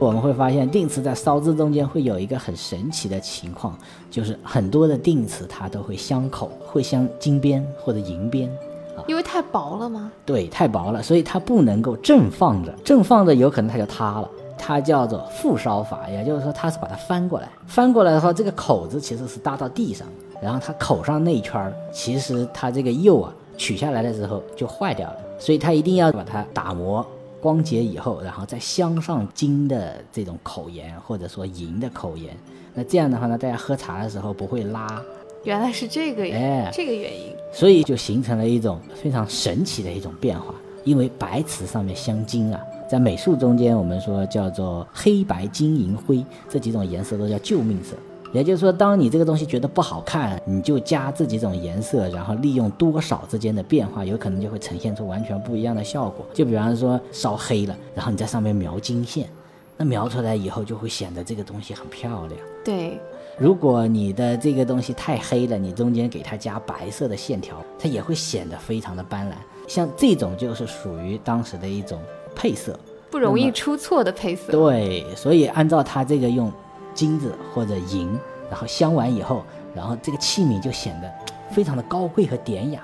[0.00, 3.76] 我们会发现定瓷在烧制中间会有一个很神奇的情况，
[4.10, 8.48] 就是很多的定瓷它都会镶口，会镶金边或者银边
[8.96, 10.12] 啊，因为太薄了吗？
[10.24, 14.28] 对，太薄了，所以它不能够正放着，正放着有可能它就塌了。
[14.56, 20.06] 它叫做复烧法，也就是说，它是把它翻过来，翻过来的话，这个口子其实是搭到地上，
[20.42, 27.06] 然后它口上那一圈儿，其实它这个釉啊取下来的时候就坏掉了，所以它一定要把它打磨
[27.40, 32.36] 光洁以后，然后再镶上金的这种口沿或者说银的口沿，
[32.74, 35.02] 那这样的话呢，大家喝茶的时候不会拉。
[35.44, 40.52] 原来是这个，哎，这个原因，所以就形成了一种非常神奇的一种变化，
[40.84, 42.60] 因为白瓷上面镶金啊。
[42.90, 47.94] 在美术中间，我们说叫做黑白金银灰这几种颜色都叫救命色。
[48.32, 56.26] 也就是说，当你这个东西觉得不好看，你就加这几种颜色，然后利用多少之间的变化，有可能就会呈现出完全不一样的效果。
[56.34, 59.28] 就比方说烧黑了，然后你在上面描金线，
[59.76, 62.40] 那描出来以后就会显得这个东西很漂亮。
[62.64, 63.00] 对，
[63.38, 69.32] 如果你的这个东西太黑了，你中间给它加白色的线条，它也会显得非常的斑斓。
[69.66, 71.98] 像这种就是属于当时的一种
[72.34, 72.78] 配色，
[73.10, 74.52] 不容易出错的配色。
[74.52, 76.52] 对，所以按照它这个用
[76.98, 78.18] 金子或者银，
[78.50, 81.08] 然后镶完以后，然后这个器皿就显得
[81.54, 82.82] 非常的高贵和典雅。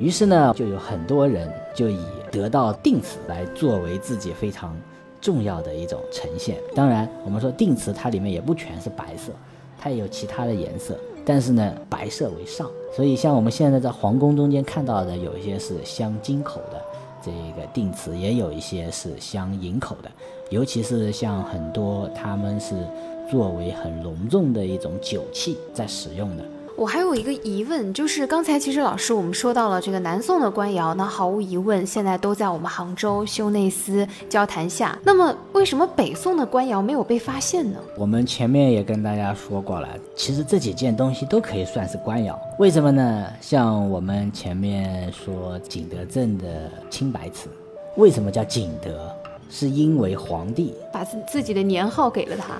[0.00, 2.00] 于是呢，就有很多人就以
[2.32, 4.76] 得到定瓷来作为自己非常
[5.20, 6.56] 重要的一种呈现。
[6.74, 9.30] 当然，我们说定瓷它里面也不全是白色，
[9.78, 12.68] 它也有其他的颜色，但是呢，白色为上。
[12.96, 16.82] 所以像我们现在在皇宫中间看到的，有一些是镶金口的
[17.22, 20.10] 这个定瓷，也有一些是镶银口的，
[20.50, 22.74] 尤其是像很多他们是。
[23.30, 26.44] 作为很隆重的一种酒器在使用的。
[26.76, 34.98] 我还有一个疑问，就是刚才其实老师我们说到了这个南宋的官窑，那毫无疑问现在都在我们杭州修内司交坛下。
[35.04, 37.78] 那么为什么北宋的官窑没有被发现呢？
[37.96, 42.36] 我们前面也跟大家说过了，其实这几件东西都可以算是官窑。
[42.58, 43.26] 为什么呢？
[43.40, 47.48] 像我们前面说景德镇的青白瓷，
[47.96, 49.08] 为什么叫景德？
[49.48, 52.54] 是因为皇帝把自自己的年号给了他。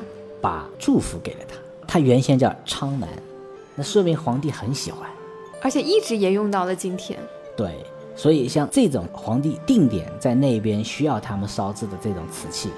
[0.44, 3.08] 把祝福给了他，他原先叫昌南，
[3.74, 5.08] 那说明皇帝很喜欢，
[5.62, 7.18] 而且一直沿用到了今天。
[7.56, 7.82] 对，
[8.14, 12.68] 所以像这种皇帝定点在那边需要他们烧制的这种瓷器，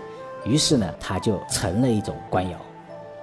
[0.45, 2.57] 于是呢，它就成了一种官窑。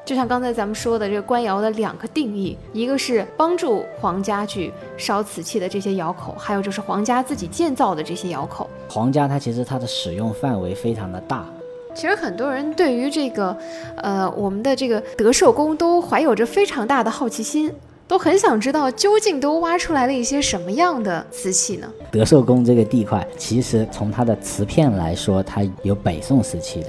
[0.03, 8.69] 就像刚才咱们说的，这个官窑的两个定义，一个是帮助皇家去烧瓷器的这些窑口，还有就是皇家自己建造的这些窑口。
[8.89, 11.45] 皇家它其实它的使用范围非常的大。
[11.93, 13.55] 其实很多人对于这个，
[13.97, 17.71] 呃，我们的这个德寿宫都怀有着非常大的好奇心，
[18.07, 21.87] 都很想知道究竟都挖出来了一些什么样的瓷器呢？
[22.11, 26.87] 德寿宫这个地块，其实从它的瓷片来说，它有北宋时期的，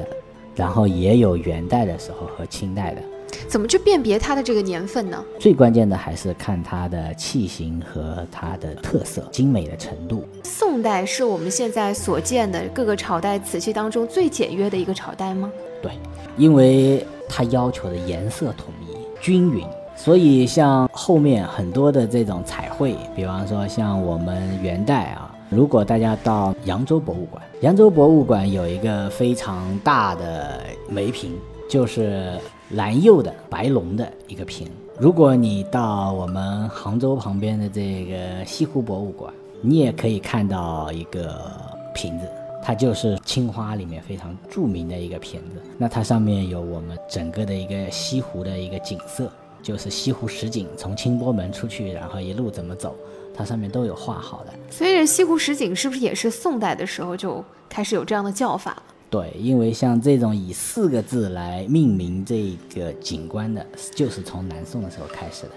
[0.54, 3.02] 然后也有元代的时候和清代的。
[3.48, 5.24] 怎么去辨别它的这个年份呢？
[5.38, 10.24] 最关键的还是看它的器型和它的特色、精美的程度。
[10.42, 15.50] 宋代是我们现在所见的各个朝代瓷器当中最简约的一个朝代吗？
[15.82, 15.92] 对，
[16.36, 19.66] 因为它要求的颜色统一、均匀，
[19.96, 31.32] 所以像后面很多的这种彩绘，比方说像我们元代啊，如果大家到扬州博物馆，扬州博物馆有一个非常大的梅瓶，
[31.68, 32.32] 就是。
[32.74, 34.68] 蓝釉的白龙的一个瓶。
[34.98, 41.50] 如果你到我们杭州旁边的这个西湖博物馆，你也可以看到一个
[41.94, 42.28] 瓶子，
[42.62, 45.60] 它就是青花里面非常著名的一个瓶子。
[45.78, 49.30] 那它上面有我们整个的一个西湖的一个景色，
[49.62, 52.94] 就是西湖十景，从清波门出去，然后一路怎么走，
[53.34, 54.52] 它上面都有画好的。
[54.70, 58.82] 所以西湖十景是不是也是宋代的时候就开始有这样的叫法了？
[59.14, 65.50] 对，因为像这种以四个字来命名这个景观的，就是从南宋的时候开始的。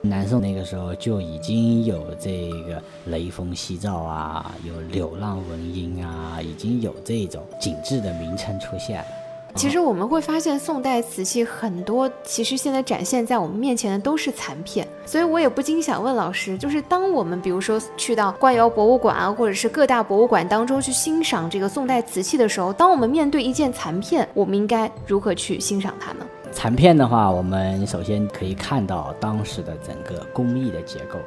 [0.00, 9.06] 南宋那个时候就已经有这个雷锋夕照啊，有柳浪闻莺啊，已经有这种景致的名称出现了。
[9.56, 14.86] 其实我们会发现，宋代瓷器很多，其实现在展现在我们面前的都是残片。
[15.06, 26.26] 所以我也不禁想问老师，就是当我们比如说去到官窑博物馆啊，或者是各大博物馆当中去欣赏这个宋代瓷器的时候，当我们面对一件残片，我们应该如何去欣赏它呢？
[26.50, 31.18] 残片的话，我们首先可以看到当时的整个工艺的结构。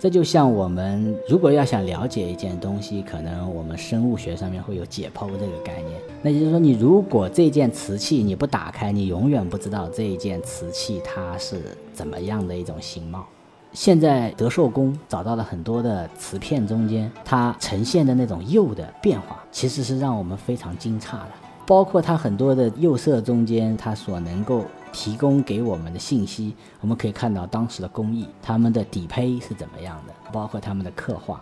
[0.00, 6.00] 这就像我们如果要想了解一件东西，可能我们生物学上面会有解剖这个概念。
[6.22, 13.26] 那就是说，你如果这件瓷器你不打开，你永远不知道这一件瓷器它是怎么样的一种形貌。
[13.72, 21.30] 现在德寿宫找到了很多的瓷片中间，它呈现的那种釉的变化，其实是让我们非常惊诧的。
[21.66, 24.64] 包括它很多的釉色中间，它所能够。
[24.92, 31.40] 提供给我们的信息，我们可以看到当时的工艺，他们的底胚是怎么样的，包括他们的刻画。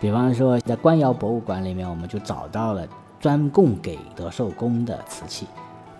[0.00, 2.86] 比方说，在官窑博物馆里面，我们就找到了
[3.18, 5.46] 专供给德寿宫的瓷器，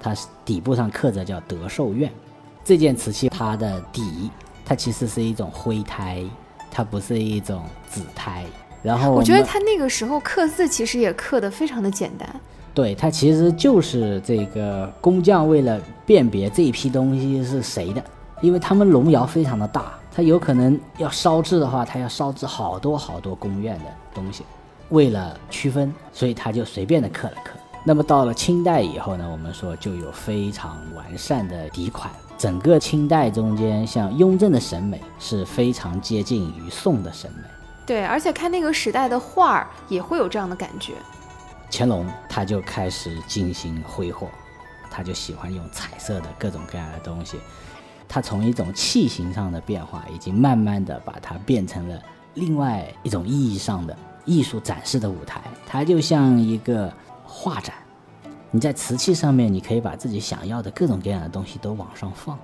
[0.00, 2.12] 它底部上刻着叫德寿院。
[2.64, 4.30] 这件瓷器它的底，
[4.64, 6.22] 它其实是一种灰胎，
[6.70, 8.44] 它不是一种紫胎。
[8.82, 12.40] 然后我觉得它那个时候刻字其实也刻得非常的简单。
[12.78, 18.00] 对，它其实就是这个工匠为了辨别这一批东西是谁的，
[18.40, 24.44] 因为他们龙窑非常的大，它有可能要烧制的话，它要烧制好多好多宫院的东西，
[24.90, 27.50] 为了区分，所以他就随便的刻了刻。
[27.82, 32.08] 那么到了清代以后呢，我们说就有非常完善的底款。
[32.36, 37.42] 整个清代中间，像雍正的审美是非常接近于宋的审美。
[37.84, 40.92] 对，而且看那个时代的画儿也会有这样的感觉。
[41.70, 44.28] 乾隆他就开始进行挥霍，
[44.90, 47.38] 他就喜欢用彩色的各种各样的东西。
[48.08, 52.02] 他从一种器型上的变化，已经慢慢的把它变成了
[52.34, 53.94] 另外一种意义上的
[54.24, 55.42] 艺术展示的舞台。
[55.66, 56.90] 它就像一个
[57.22, 57.74] 画展，
[58.50, 62.38] 你在瓷器上面，你可以把自己想要的各种各样的东西都往上放，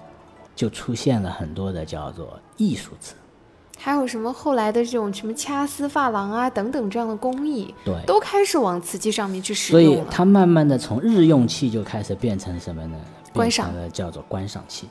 [0.55, 3.15] 就出现了很多的叫做艺术瓷。
[3.79, 10.03] 还有什么后来的这种什么掐丝珐琅啊等等这样的工艺，对，都开始往瓷器上面去使用所以。
[10.11, 12.97] 它慢慢的从日用器就开始变成什么呢？
[13.33, 14.89] 观赏变成了叫做观赏器。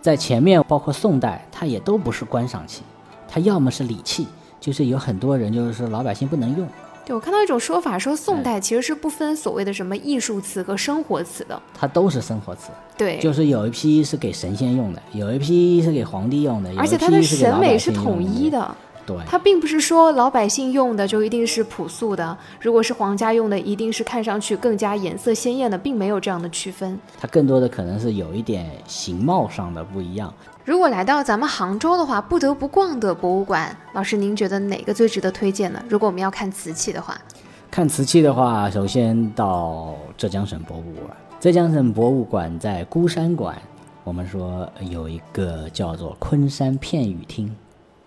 [0.00, 2.82] 在前面，包括宋代，它也都不是观赏器，
[3.28, 4.28] 它要么是礼器，
[4.60, 6.66] 就是有很多人就是说老百姓不能用，
[7.06, 11.62] 对我看到一种说法，说宋代其实是不分所谓的什么艺术词和生活词的。
[11.72, 18.76] 它都是生活词，对，就是有一批是给神仙用的，有一批是给皇帝用的，而且它的审美是统用一的。
[19.06, 26.98] 对，它并不是说老百姓用的就一定是朴素的，如果是皇家用的，一定是看上去更加颜色鲜艳的，并没有这样的区分。
[27.20, 30.34] 它更多的可能是有一点形貌上的不一样。
[30.64, 35.80] 如果来到咱们杭州的话，不得不逛的博物馆，老师您觉得哪个最值得推荐呢？
[35.88, 37.16] 如果我们要看瓷器的话，
[37.70, 41.16] 看瓷器的话，首先到浙江省博物馆。
[41.38, 43.56] 浙江省博物馆在孤山馆，
[44.02, 47.54] 我们说有一个叫做昆山片语厅，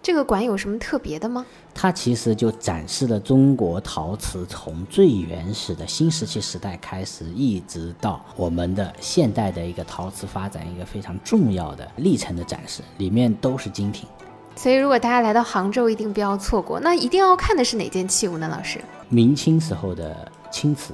[0.01, 1.45] 这个馆有什么特别的吗？
[1.73, 14.07] 它其实就展示了中国陶瓷从最原始的新石器时代开始，一直到我们的现代的一个陶瓷发展一个非常重要的历程的展示，里面都是精品。
[14.55, 16.79] 所以如果大家来到杭州，一定不要错过。
[16.79, 18.47] 那一定要看的是哪件器物呢？
[18.47, 18.79] 老师，
[19.09, 20.93] 明清时候的青瓷，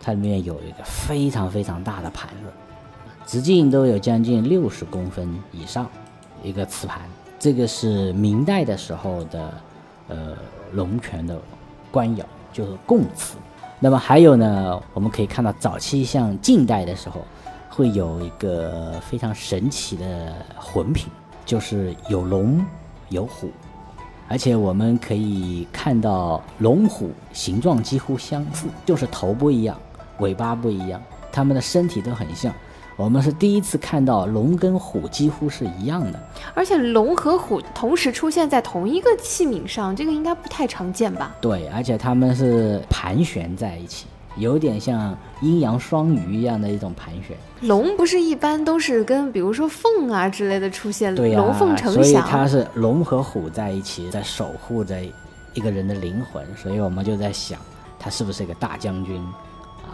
[0.00, 2.50] 它里面有一个非常非常大的盘子，
[3.26, 5.86] 直径都有将近六十公分以上，
[6.42, 7.02] 一个瓷盘。
[7.40, 9.54] 这个是明代的时候的，
[10.08, 10.36] 呃，
[10.72, 11.40] 龙泉的
[11.90, 13.38] 官窑，就是贡瓷。
[13.78, 17.22] 那么还有呢，我们可以看到早期像近代的时候，
[17.70, 21.08] 会有一个非常神奇的混品，
[21.46, 22.62] 就是有龙
[23.08, 23.50] 有虎，
[24.28, 29.74] 而且我们可以看到龙虎形状几乎相似，就是头不一样，
[30.18, 32.52] 尾巴不一样，它们的身体都很像。
[33.00, 36.20] 我们是第一次看到龙跟虎几乎是一样的，
[36.52, 41.34] 而且龙和虎同时出现在同一个器皿上，这个应该不太常见吧？
[41.40, 47.34] 对，而且它们是盘旋在一起，有点像阴阳双鱼一样的一种盘旋。
[47.62, 52.22] 龙不是一般都是跟比如说凤啊之类的出现，龙凤呈祥所以祥。
[52.22, 54.98] 它是龙和虎在一起，在守护着
[55.54, 57.58] 一个人的灵魂，所以我们就在想，
[57.98, 59.26] 他是不是一个大将军？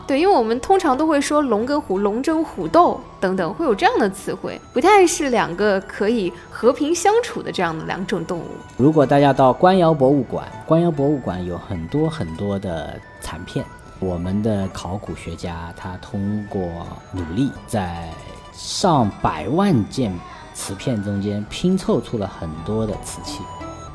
[0.06, 8.44] 对，因为我们通常都会说龙跟虎、龙争虎斗等等，会有这样的词汇，不太是两个可以和平相处的这样的两种动物。
[8.76, 13.66] 如果大家到官窑博物馆，官窑博物馆有很多很多的残片，
[13.98, 16.62] 我们的考古学家他通过
[17.10, 18.08] 努力，在
[18.52, 20.16] 上百万件
[20.54, 23.40] 瓷片中间拼凑出了很多的瓷器。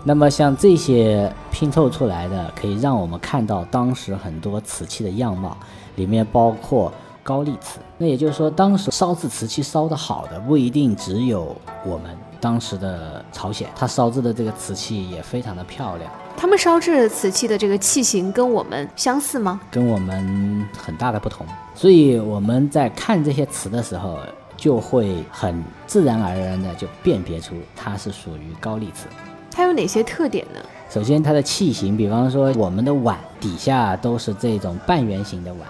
[0.03, 5.55] 那么像这些拼凑出来的，可以让我们看到当时很多瓷器的样貌，
[5.96, 6.92] 里面包括
[7.24, 7.80] 高丽瓷。
[7.98, 19.62] 那也就是说，当时烧制瓷器烧得好的，不一定只有我们当时的朝鲜，它烧制的这个瓷器也非常的漂亮，他们烧制瓷器的这个器型跟我们相似吗？
[19.70, 21.46] 跟我们很大的不同。
[21.76, 24.18] 所以我们在看这些瓷的时候，
[24.58, 29.08] 就会很自然而然的就辨别出它是属于高丽瓷。
[29.52, 30.60] 它有哪些特点呢？
[30.89, 35.62] 首先，它的器型，比方说我们的碗底下都是这种半圆形的碗，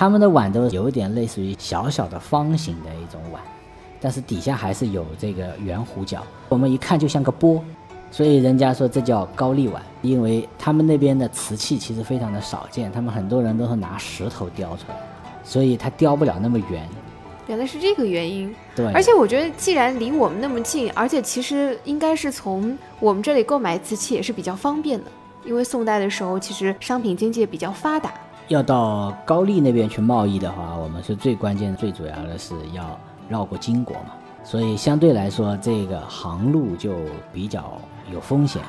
[0.00, 3.42] 他们的碗都有点类似于小小的方形的一种碗，
[4.00, 7.62] 但是底下还是有这个圆弧角，我们一看就像个钵，
[8.10, 14.96] 所以人家说这叫高丽碗，因为他们那边的瓷器其实非常的少见，他们很多人都是拿石头雕出来，
[15.44, 16.88] 所以它雕不了那么圆。
[17.46, 18.54] 原来是这个原因。
[18.74, 25.10] 对，而且我觉得，既然离我们那么近，而且其实应该是从我们这里购买瓷器也是比较方便的，
[25.44, 28.10] 因为宋代的时候其实商品经济也比较发达。
[28.50, 32.98] 要到高丽那边去贸易的话，我们是最关键、最主要的是要
[33.28, 34.10] 绕过金国嘛，
[34.42, 36.96] 所以相对来说，这个航路就
[37.32, 37.80] 比较
[38.12, 38.60] 有风险，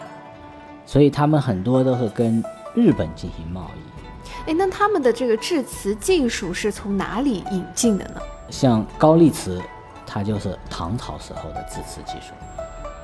[0.85, 2.43] 所以他们很多都是跟
[2.75, 4.51] 日本进行贸易。
[4.51, 8.21] 哎，那他们的这个制瓷技术是从哪里引进的呢？
[8.51, 9.59] 像高丽瓷，
[10.05, 12.33] 它就是唐朝时候的制瓷技术。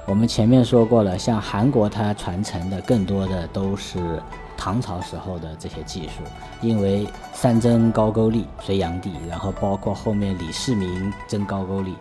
[0.05, 4.21] 我们前面说过了，像韩国它传承的更多的都是
[4.57, 6.23] 唐朝时候的这些技术，
[6.61, 11.95] 因为三征高句丽、隋炀帝，然后包括后面李世民征高句丽，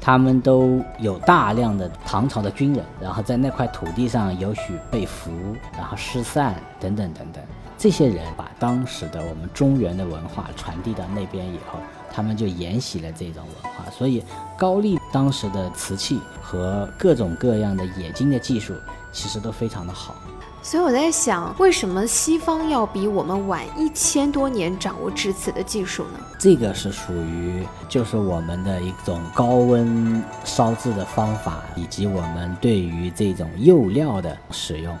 [0.00, 5.30] 他们都有大量的唐朝的军人，然后在那块土地上有许被俘，
[5.76, 7.44] 然后失散等等等等。
[7.76, 11.78] 这些人把当时的我们中原的文化传递到那边以后，
[12.12, 14.22] 他们就沿袭了这种文化，所以
[14.58, 18.74] 高丽当时的瓷器和各种各样的冶金的技术
[19.12, 20.14] 其实都非常的好。
[20.62, 26.20] 所以我在想，为什么西方要比我们晚一千多年掌握制瓷的技术呢？
[26.38, 34.96] 这个是属于就是我们的一种高温烧制的方法，以及我们对于这种釉料的使用。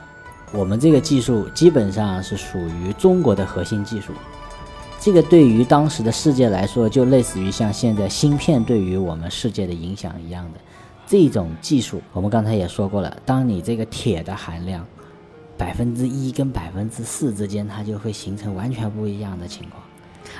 [0.50, 4.14] 我们这个技术基本上是属于中国的核心技术，
[4.98, 10.60] 这个对于当时的世界来说，就类似于像现在芯片对于我们世界的影响一样的
[11.10, 12.00] 这种技术。
[12.12, 14.86] 我们刚才也说过了，当你这个铁的含量
[15.58, 19.82] 百分之一跟百分之四之间，它就会形成完全不一样的情况。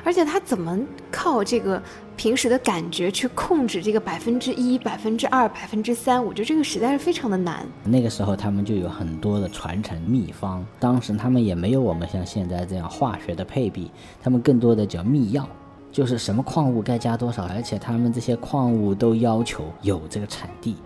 [0.05, 0.79] 而且它怎么
[1.11, 1.83] 靠这个
[2.16, 6.25] 平时的感觉去控制这个百分之一、百分之二、百分之三？
[6.25, 7.66] 我觉得这个实在是非常的难。
[7.83, 13.91] 那个时候他们就有很多的传承秘方，当时他们也没有我们像现在这样化学的配比，
[14.23, 15.49] 他们更多的叫秘药，
[15.93, 20.76] 就是什么矿物该加多少，而且他们这些矿物都要求有这个产地，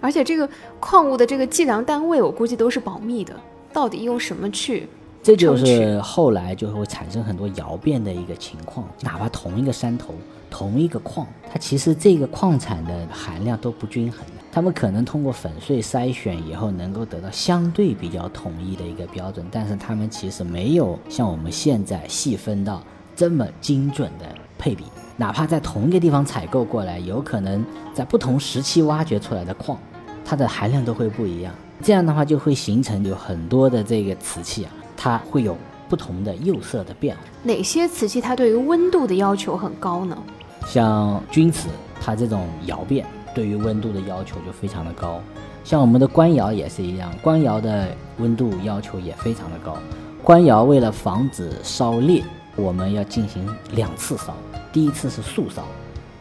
[0.00, 0.48] 而且这个
[0.78, 3.34] 矿物的这个计量单位，我估计都是保密的，
[3.72, 4.88] 到底用什么去？
[5.22, 10.12] 这就是后来就会产生很多窑变的一个情况，哪怕同一个山头、
[10.50, 14.42] 同一个矿，它其实这个矿产的含量都不均衡的。
[14.50, 22.82] 他们可能通过粉碎筛选以后，能够得到相对比较统一的一个标准，但是他们其实没有像我们现在细分到
[23.14, 24.26] 这么精准的
[24.62, 24.84] 配比。
[25.16, 29.76] 哪怕在同一个地方采购过来，有可能在不同时期挖掘出来的矿，
[30.24, 31.52] 它的含量都会不一样。
[31.82, 34.70] 这样的话，就会形成有很多的这个瓷器啊。
[34.96, 35.56] 它会有
[35.88, 37.22] 不同的釉色的变化。
[37.42, 40.16] 哪些瓷器它对于温度的要求很高呢？
[40.64, 41.68] 像钧瓷，
[42.00, 43.04] 它这种窑变
[43.34, 45.20] 对于温度的要求就非常的高。
[45.64, 47.88] 像我们的官窑也是一样，官窑的
[48.18, 49.76] 温度要求也非常的高。
[50.22, 52.22] 官窑为了防止烧裂，
[52.56, 54.34] 我们要进行两次烧。
[54.72, 55.62] 第一次是素烧，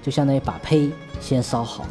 [0.02, 1.86] 就相当于把胚先烧好，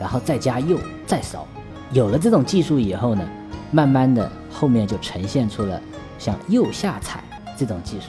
[0.00, 1.46] 然后再加釉再烧。
[1.92, 3.28] 有了这种技术以后呢，
[3.70, 5.80] 慢慢的后面就呈现出了。
[6.18, 7.22] 像釉下彩
[7.56, 8.06] 这种技术，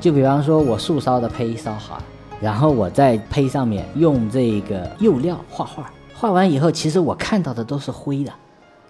[0.00, 2.04] 就比方说我素烧的胚烧好了，
[2.40, 8.32] 然后我在胚上面用这个釉料画画，画完以后，其实我看到的都是灰的，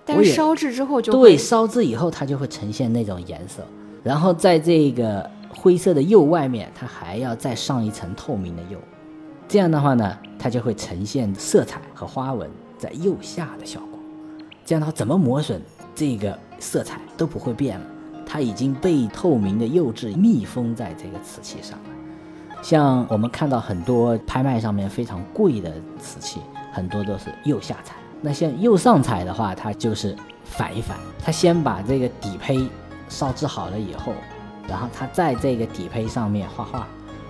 [0.04, 3.64] 但是烧制之后就对，烧制以后它就会呈现那种颜色，
[4.04, 8.78] 然后在这个灰色的釉外面，它还要再上一层透明的釉，
[9.46, 13.98] 这样的话呢，它就会呈现色彩和花纹在釉下的效果，
[14.64, 15.60] 这样的话怎么磨损
[15.94, 17.86] 这个色彩都不会变了。
[18.24, 21.84] 它已经被透明的釉质密封在这个瓷器上了。
[22.62, 26.40] 像我们看到很多拍卖上面非常贵的瓷器，
[26.72, 27.94] 很多都是釉下彩。
[28.22, 32.66] 那像釉上彩的话，它就是反一反，它先把这个底胚
[33.08, 34.14] 烧制好了以后，
[34.68, 36.86] 然后它在这个底胚上面画画，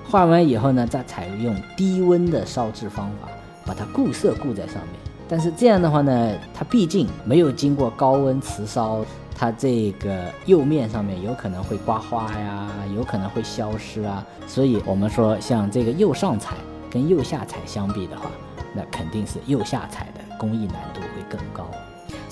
[0.09, 3.29] 画完以后呢，再采用低温的烧制方法，
[3.67, 5.01] 把它固色固在上面。
[5.29, 9.05] 但是这样的话呢，它毕竟没有经过高温瓷烧。
[9.35, 16.55] 它这个釉面上面有可能会刮花呀，有可能会消失啊，所以我们说像这个釉上彩
[16.89, 18.31] 跟釉下彩相比的话，
[18.73, 21.69] 那肯定是釉下彩的工艺难度会更高。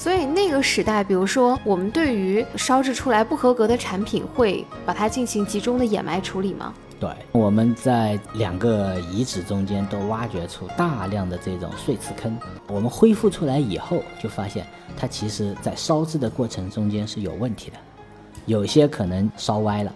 [0.01, 6.73] 所以那个时代，比如说我们对于烧制出来不合格的产品，会把它进行集中的掩埋处理吗？
[6.99, 12.35] 对，我们在两个遗址中间都挖掘出大量的这种碎瓷坑。
[12.67, 17.77] 我们恢复出来以后，就发现它其实在烧制的过程中间是有问题的，
[18.47, 19.93] 有些可能烧歪了，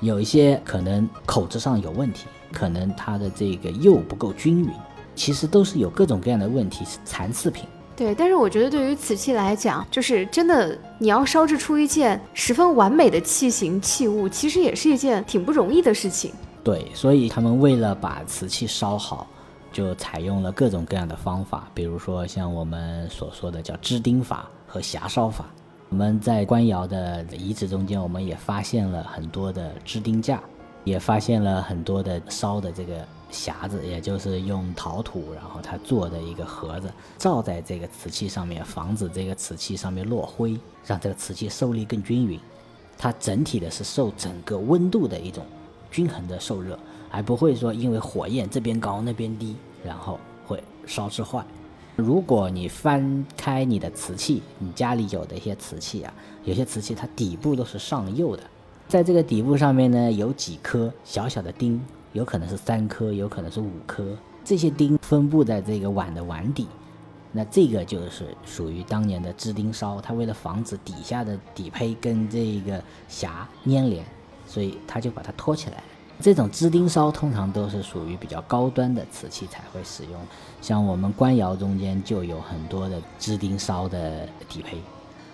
[0.00, 4.70] 有一些可能口子上有问题，可能它的这个釉不够均匀，
[5.14, 7.64] 其实都是有各种各样的问题，是残次品。
[7.96, 16.32] 对，但是我觉得对于瓷器来讲，就是真的，你要烧制出一件十分完美的器型器物，其实也是一件挺不容易的事情。
[16.64, 19.28] 对，所以他们为了把瓷器烧好，
[19.70, 25.44] 就采用了各种各样的方法，比如说像我们所说的叫支钉法和匣烧法。
[25.90, 30.42] 我们在官窑的遗址中间，我们也发现了很多的支钉架，
[30.82, 32.94] 也发现了很多的烧的这个。
[33.34, 40.56] 匣子，也就是用陶土，然后它做的一个盒子，罩在这个瓷器上面，防止这个瓷器上面落灰，
[40.86, 42.38] 让这个瓷器受力更均匀。
[42.96, 45.44] 它整体的是受整个温度的一种
[45.90, 46.78] 均衡的受热，
[47.10, 51.44] 而不会说因为火焰这边高那边低，然后会烧制坏。
[51.96, 56.14] 如果你翻开你的瓷器，你家里有的一些瓷器啊，
[56.44, 58.42] 有些瓷器它底部都是上釉的，
[58.88, 61.80] 在这个底部上面呢，有几颗小小的钉，
[62.14, 64.16] 有可能是三颗，有可能是五颗。
[64.44, 66.68] 这些钉分布在这个碗的碗底，
[67.32, 70.00] 那这个就是属于当年的支钉烧。
[70.00, 74.04] 它为了防止底下的底胚跟这个匣粘连，
[74.46, 75.82] 所以它就把它托起来。
[76.20, 80.20] 这种支钉烧通常都是属于比较高端的瓷器才会使用，
[80.62, 84.78] 像我们官窑中间就有很多的支钉烧的底胚。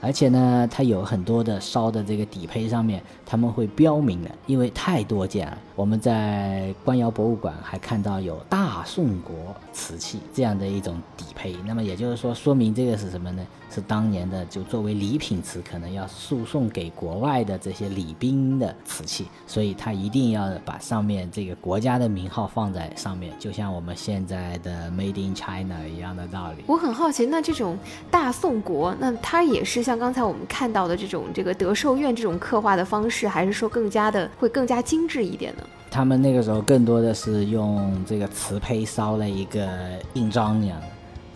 [0.00, 5.58] 而且呢，它有很多的烧的这个底胚上面，他们会标明的，因为太多见了。
[5.76, 9.34] 我们在官窑博物馆还看到有大宋国
[9.72, 13.46] 瓷器这样的一种底胚，那么也就是说，说明这个是什么呢？
[13.70, 26.64] 是当年的就作为礼品瓷，可能要输送给国外的这些礼宾的瓷器，所以它一定要把上面这个国家的名号放在上面，就像我们现在的 Made in China 一样的道理。
[26.66, 27.78] 我很好奇，那这种
[28.10, 35.62] 大宋国，那它也是像刚才我们看到的这种这个德寿院这种刻画的方式，还是说更加的会更加精致一点呢？
[35.90, 39.68] 他们那个时候更多的是用这个瓷胚烧了一个
[40.14, 40.86] 印章一样的。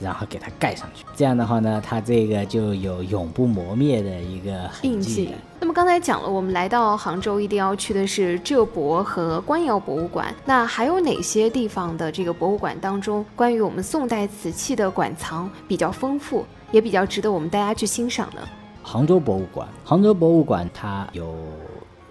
[0.04, 5.34] 然后给它盖上去，这样的话呢，它这个就有永不磨灭的一个印记。
[5.58, 10.32] 那么刚才讲了，我们来到杭州一定要去的是浙博和官窑博物馆。
[10.44, 18.42] 那还有哪些地方的这个博物馆当中，关于我们宋代瓷器的馆藏比较丰富，也比较值得我们大家去欣赏呢？
[18.82, 21.34] 杭州博物馆，杭州博物馆它有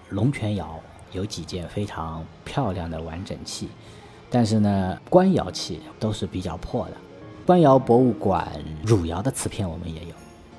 [0.08, 0.80] 龙泉窑，
[1.12, 3.68] 有几件非常漂亮的完整器，
[4.28, 6.92] 但是呢，官窑器都是比较破的。
[7.46, 8.48] 官窑博物馆
[8.84, 10.14] 汝窑的瓷片我们也有，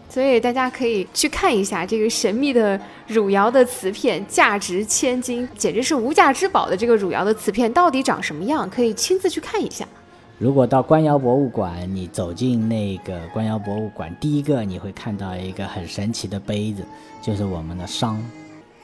[0.10, 8.70] 所以大家可以去看一下这个神秘的汝窑的瓷片，价值千金，简直是无价之宝的这个汝窑的瓷片到底长什么样？
[8.70, 9.86] 可以亲自去看一下。
[10.38, 16.84] 如果到官窑博物馆，你走进那个官窑博物馆，第一个你会看到一个很神奇的杯子，
[17.22, 18.18] 就是我们的觞，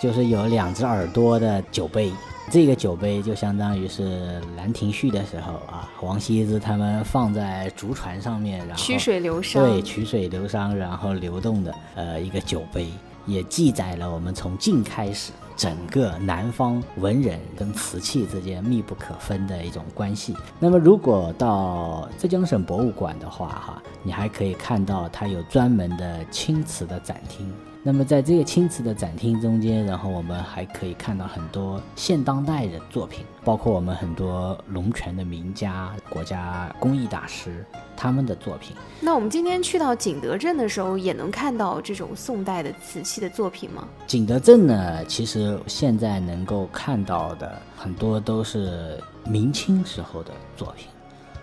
[0.01, 2.11] 就是有两只耳朵的酒杯。
[2.49, 12.89] 这个酒杯就相当于是《兰亭序》的时候啊，王羲之他们放在竹船上面，然后曲水流觞，对，曲水流觞，然后流动的呃一个酒杯，
[13.27, 20.35] 也记载了我们从晋开始整个南方文人跟瓷器之间密不可分的一种关系。
[20.59, 27.49] 那么如果到浙江省博物馆的话，哈，你还可以看到它有专门的青瓷的展厅。
[27.83, 37.65] 那么在这个青瓷的展厅中间，然后我们还可以看到很多现当代的作品，包括我们很多龙泉的名家、国家工艺大师
[37.97, 38.75] 他们的作品。
[38.99, 43.87] 那我们今天去到景德镇的时候，也能看到这种宋代的瓷器的作品吗？
[44.05, 50.87] 景德镇呢，其实现在能够看到的很多都是明清时候的作品，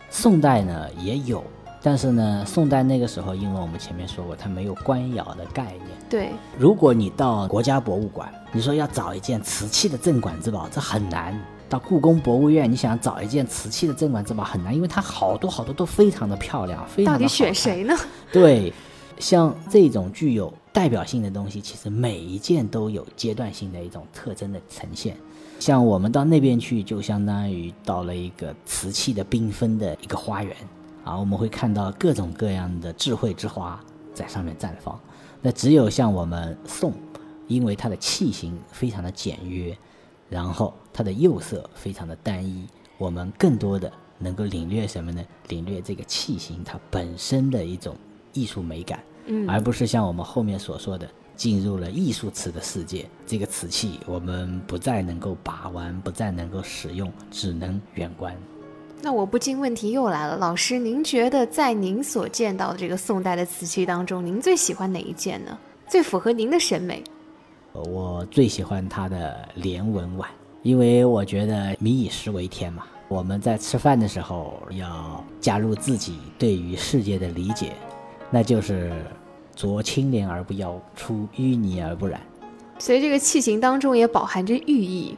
[0.08, 1.42] 宋代呢也有。
[1.88, 5.86] 但是呢，宋代那个时候，因为我们前面说过，它没有官窑的概念。
[6.06, 11.34] 对，如果你到国家博物馆，你说要找一件瓷器的镇馆之宝，这很难。
[11.66, 17.96] 到故宫博物院，你想找一件瓷器的镇馆之宝很难，因为它好多好多都非常的漂亮，非常的到底选谁呢？
[18.30, 18.70] 对，
[19.18, 25.16] 像这种具有代表性的东西，其实每一件都有阶段性的一种特征的呈现。
[25.58, 30.54] 像我们到那边去，就相当于到了一个瓷器的缤纷的一个花园。
[31.08, 33.82] 啊，我们会看到各种各样的智慧之花
[34.12, 35.00] 在上面绽放。
[35.40, 36.92] 那只有像我们宋，
[37.46, 39.74] 因为它的器型非常的简约，
[40.28, 42.66] 然后它的釉色非常的单一，
[42.98, 45.24] 我们更多的能够领略什么呢？
[45.48, 47.96] 领略这个器型它本身的一种
[48.34, 49.02] 艺术美感，
[49.46, 58.36] 而不是像我们后面所说的进入了艺术瓷的世界，这个瓷器我们不再能够把玩，不再能够使用，只能远观。
[59.00, 65.56] 那我不禁问题又来了，老师，您觉得在您所见到的这个宋代的瓷器当中，您最喜欢哪一件呢？
[65.86, 67.02] 最符合您的审美？
[67.72, 70.28] 我最喜欢它的莲纹碗，
[70.64, 72.82] 因为我觉得民以食为天嘛。
[73.06, 77.74] 我们在吃饭的时候要加入自己对于世界的理解，
[78.30, 78.92] 那就是
[79.56, 82.20] 濯清涟而不妖，出淤泥而不染。
[82.80, 85.16] 所以这个器型当中也饱含着寓意。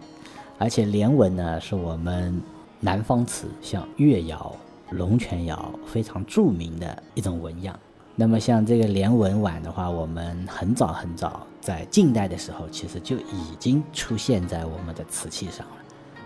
[0.59, 2.39] 而且莲纹呢，是我们。
[2.81, 4.57] 南方瓷像越窑、
[4.91, 7.79] 龙泉窑非常著名的一种纹样。
[8.17, 15.73] 那么像这个连纹碗的话，我们很早很早在近代的时候，其实就已经出现在我们的瓷器上了。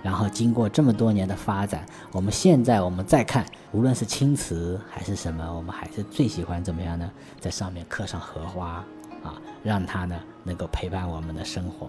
[0.03, 7.11] 然后经过这么多年的发展，我们现在我们再看，无论是青瓷还是什么，我们还是最喜欢怎么样呢？
[7.41, 8.85] 在上面刻上荷花
[9.23, 11.89] 啊，让它呢能够陪伴我们的生活。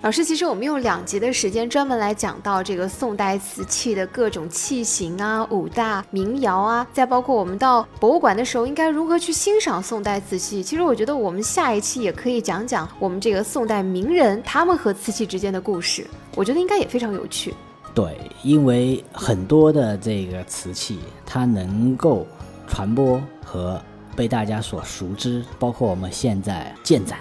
[0.00, 10.62] 老师，其实我们用两集的时间专门来讲到这个宋代瓷器的各种器型啊、五大名窑啊，再包括我们到博物馆的时候应该如何去欣赏宋代瓷器。
[10.62, 17.54] 其实我觉得我们下一期也可以讲讲我们这个宋代名人他们和瓷器之间的故事， 我觉得应该也非常有趣。
[17.94, 22.26] 对，因为很多的这个瓷器，它能够
[22.66, 23.80] 传播和
[24.16, 27.18] 被大家所熟知，包括我们现在建展。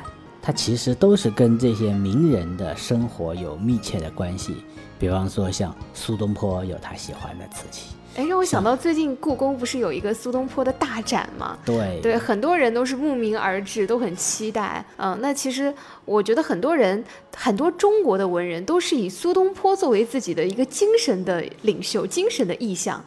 [0.51, 4.57] 它其实都是跟这些名人的生活有密切的关系，
[4.99, 7.95] 比方说像苏东坡有他喜欢的瓷器。
[8.17, 11.57] 哎，让我想到最近故宫不是有一个苏东坡的大展吗？
[11.65, 14.83] 对对，很多人都是慕名而至，都很期待。
[14.97, 15.73] 嗯，那其实
[16.03, 17.01] 我觉得很多人，
[17.33, 23.01] 很多中国的文人都是以苏东坡作为自己的一个精神的领袖、精神的意象。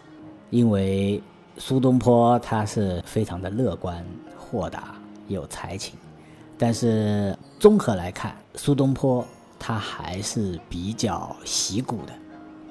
[0.49, 1.23] 因为
[1.59, 4.03] 苏东坡他是非常的乐观、
[4.35, 4.95] 豁达、
[5.29, 5.93] 有才情。
[6.57, 9.27] 但是综合来看，苏东坡
[9.59, 12.13] 他还是比较习古的，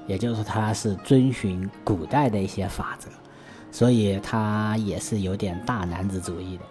[0.06, 3.08] 也就是说他是遵循古代的一些法则，
[3.70, 6.64] 所以他也是有点大男子主义的。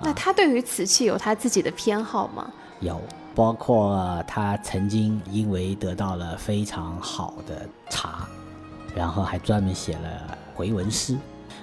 [0.00, 2.50] 那他对于瓷器有他自己的偏好吗？
[2.80, 3.00] 有，
[3.34, 8.28] 包括他曾经因为得到了非常好的茶，
[8.94, 11.18] 然后还专门写了回文诗。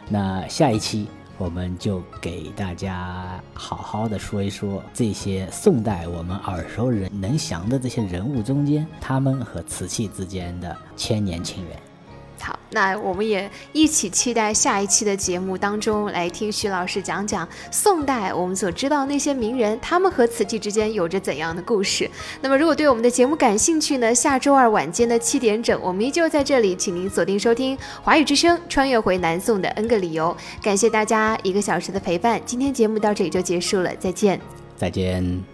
[0.09, 1.07] 那下一期。
[1.37, 11.92] 我们就给大家好好的说一说这些宋代我们耳熟人能详的这些人物中间，他们和瓷器之间的千年情缘。
[12.43, 22.09] 好，那我们也一起期待下一期的节目当中来听徐老师讲讲宋代我们所知道那些名人，他们和瓷器之间有着怎样的故事。
[22.41, 24.13] 那么，如果对我们的节目感兴趣呢？
[24.13, 30.35] 下周二晚间的七点整，我们依旧在这里，请您锁定收听华语之声，穿越回南宋的 N 个理由。
[30.61, 34.41] 感谢大家一个小时的陪伴，今天节目到这里就结束了，再见，
[34.75, 35.52] 再见。